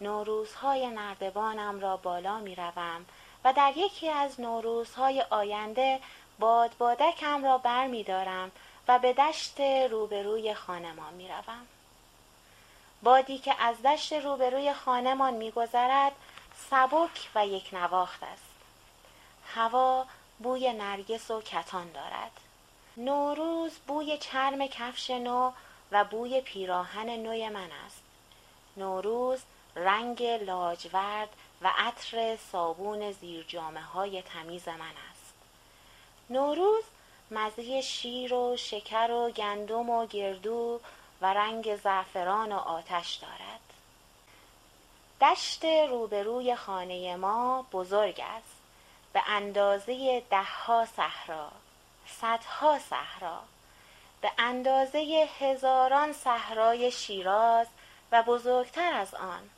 نوروزهای 0.00 0.86
نردبانم 0.86 1.80
را 1.80 1.96
بالا 1.96 2.38
می 2.38 2.54
روم 2.54 3.06
و 3.44 3.52
در 3.52 3.72
یکی 3.76 4.08
از 4.08 4.40
نوروزهای 4.40 5.24
آینده 5.30 6.00
بادبادکم 6.38 7.44
را 7.44 7.58
بر 7.58 7.86
می 7.86 8.04
دارم 8.04 8.52
و 8.88 8.98
به 8.98 9.12
دشت 9.12 9.60
روبروی 9.60 10.54
خانمان 10.54 11.14
می 11.14 11.28
روم. 11.28 11.66
بادی 13.06 13.38
که 13.38 13.62
از 13.62 13.82
دشت 13.82 14.12
روبروی 14.12 14.72
خانمان 14.72 15.34
میگذرد 15.34 16.12
سبک 16.70 17.30
و 17.34 17.46
یک 17.46 17.68
نواخت 17.72 18.22
است. 18.22 18.54
هوا 19.54 20.06
بوی 20.38 20.72
نرگس 20.72 21.30
و 21.30 21.40
کتان 21.40 21.92
دارد. 21.92 22.30
نوروز 22.96 23.72
بوی 23.86 24.18
چرم 24.18 24.66
کفش 24.66 25.10
نو 25.10 25.52
و 25.92 26.04
بوی 26.04 26.40
پیراهن 26.40 27.10
نوی 27.10 27.48
من 27.48 27.68
است. 27.86 28.02
نوروز 28.76 29.40
رنگ 29.76 30.22
لاجورد 30.22 31.28
و 31.62 31.70
عطر 31.78 32.36
صابون 32.52 33.12
زیر 33.12 33.44
جامه 33.48 33.82
های 33.82 34.22
تمیز 34.22 34.68
من 34.68 34.94
است. 35.10 35.34
نوروز 36.30 36.84
مزه 37.30 37.80
شیر 37.80 38.34
و 38.34 38.56
شکر 38.56 39.10
و 39.10 39.30
گندم 39.30 39.90
و 39.90 40.06
گردو 40.06 40.80
و 41.20 41.32
رنگ 41.34 41.76
زعفران 41.76 42.52
و 42.52 42.56
آتش 42.56 43.14
دارد. 43.14 43.60
دشت 45.20 45.64
روبروی 45.64 46.56
خانه 46.56 47.16
ما 47.16 47.66
بزرگ 47.72 48.20
است. 48.20 48.56
به 49.12 49.22
اندازه 49.26 50.22
دهها 50.30 50.86
صحرا 50.96 51.52
صدها 52.06 52.78
صحرا. 52.78 53.42
به 54.20 54.30
اندازه 54.38 55.28
هزاران 55.38 56.12
صحرای 56.12 56.90
شیراز 56.90 57.66
و 58.12 58.22
بزرگتر 58.22 58.92
از 58.92 59.14
آن 59.14 59.50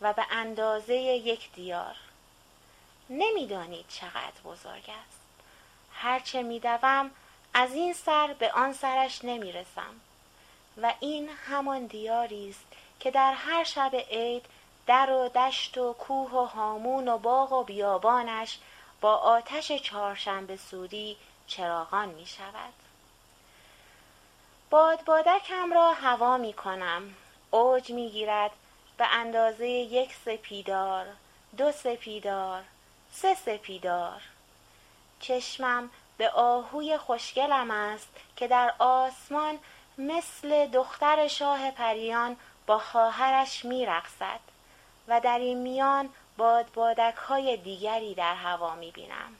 و 0.00 0.12
به 0.12 0.26
اندازه 0.30 0.94
یک 0.94 1.52
دیار. 1.52 1.96
نمی‌دانید 3.10 3.88
چقدر 3.88 4.40
بزرگ 4.44 4.90
است. 4.90 5.20
هرچه 5.92 6.42
میدوم 6.42 7.10
از 7.54 7.74
این 7.74 7.92
سر 7.92 8.34
به 8.38 8.52
آن 8.52 8.72
سرش 8.72 9.24
نمی‌رسم. 9.24 10.00
و 10.82 10.94
این 11.00 11.30
همان 11.48 11.86
دیاری 11.86 12.48
است 12.50 12.66
که 13.00 13.10
در 13.10 13.32
هر 13.32 13.64
شب 13.64 13.90
عید 14.10 14.44
در 14.86 15.10
و 15.10 15.28
دشت 15.28 15.78
و 15.78 15.92
کوه 15.92 16.30
و 16.30 16.44
هامون 16.44 17.08
و 17.08 17.18
باغ 17.18 17.52
و 17.52 17.64
بیابانش 17.64 18.58
با 19.00 19.14
آتش 19.14 19.72
چهارشنبه 19.72 20.56
سوری 20.56 21.16
چراغان 21.46 22.08
می 22.08 22.26
شود. 22.26 22.72
بادبادکم 24.70 25.72
را 25.72 25.92
هوا 25.92 26.36
می 26.36 26.52
کنم. 26.52 27.14
اوج 27.50 27.90
می 27.90 28.10
گیرد 28.10 28.50
به 28.98 29.06
اندازه 29.06 29.68
یک 29.68 30.14
سپیدار 30.24 31.06
دو 31.56 31.72
سپیدار 31.72 32.62
سه 33.12 33.34
سپیدار. 33.34 34.22
چشمم 35.20 35.90
به 36.18 36.30
آهوی 36.30 36.98
خوشگلم 36.98 37.70
است 37.70 38.08
که 38.36 38.48
در 38.48 38.74
آسمان 38.78 39.58
مثل 39.98 40.66
دختر 40.66 41.28
شاه 41.28 41.70
پریان 41.70 42.36
با 42.66 42.78
خواهرش 42.78 43.64
میرقصد 43.64 44.40
و 45.08 45.20
در 45.20 45.38
این 45.38 45.58
میان 45.58 46.08
بادبادک 46.36 47.14
های 47.14 47.56
دیگری 47.56 48.14
در 48.14 48.34
هوا 48.34 48.74
می 48.74 48.90
بینم. 48.90 49.36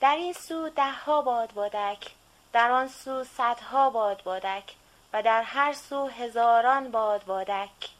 در 0.00 0.16
این 0.16 0.32
سو 0.32 0.68
دهها 0.68 1.22
بادبادک 1.22 2.10
در 2.52 2.70
آن 2.70 2.88
سو 2.88 3.24
صدها 3.24 3.90
بادبادک 3.90 4.74
و 5.12 5.22
در 5.22 5.42
هر 5.42 5.72
سو 5.72 6.06
هزاران 6.06 6.90
بادبادک 6.90 7.90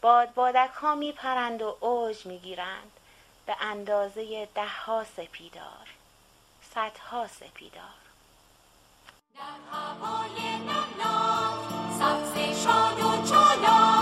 بادبادک 0.00 0.70
ها 0.70 0.94
می 0.94 1.12
پرند 1.12 1.62
و 1.62 1.76
اوج 1.80 2.26
می 2.26 2.38
گیرند 2.38 2.92
به 3.46 3.56
اندازه 3.60 4.48
دهها 4.54 5.04
سپیدار 5.04 5.88
صدها 6.74 7.26
سپیدار. 7.26 8.07
در 9.38 9.44
هوای 9.72 10.58
نمناک 10.58 11.58
سبز 11.98 12.64
شاد 12.64 13.00
و 13.00 13.26
چالا 13.28 13.97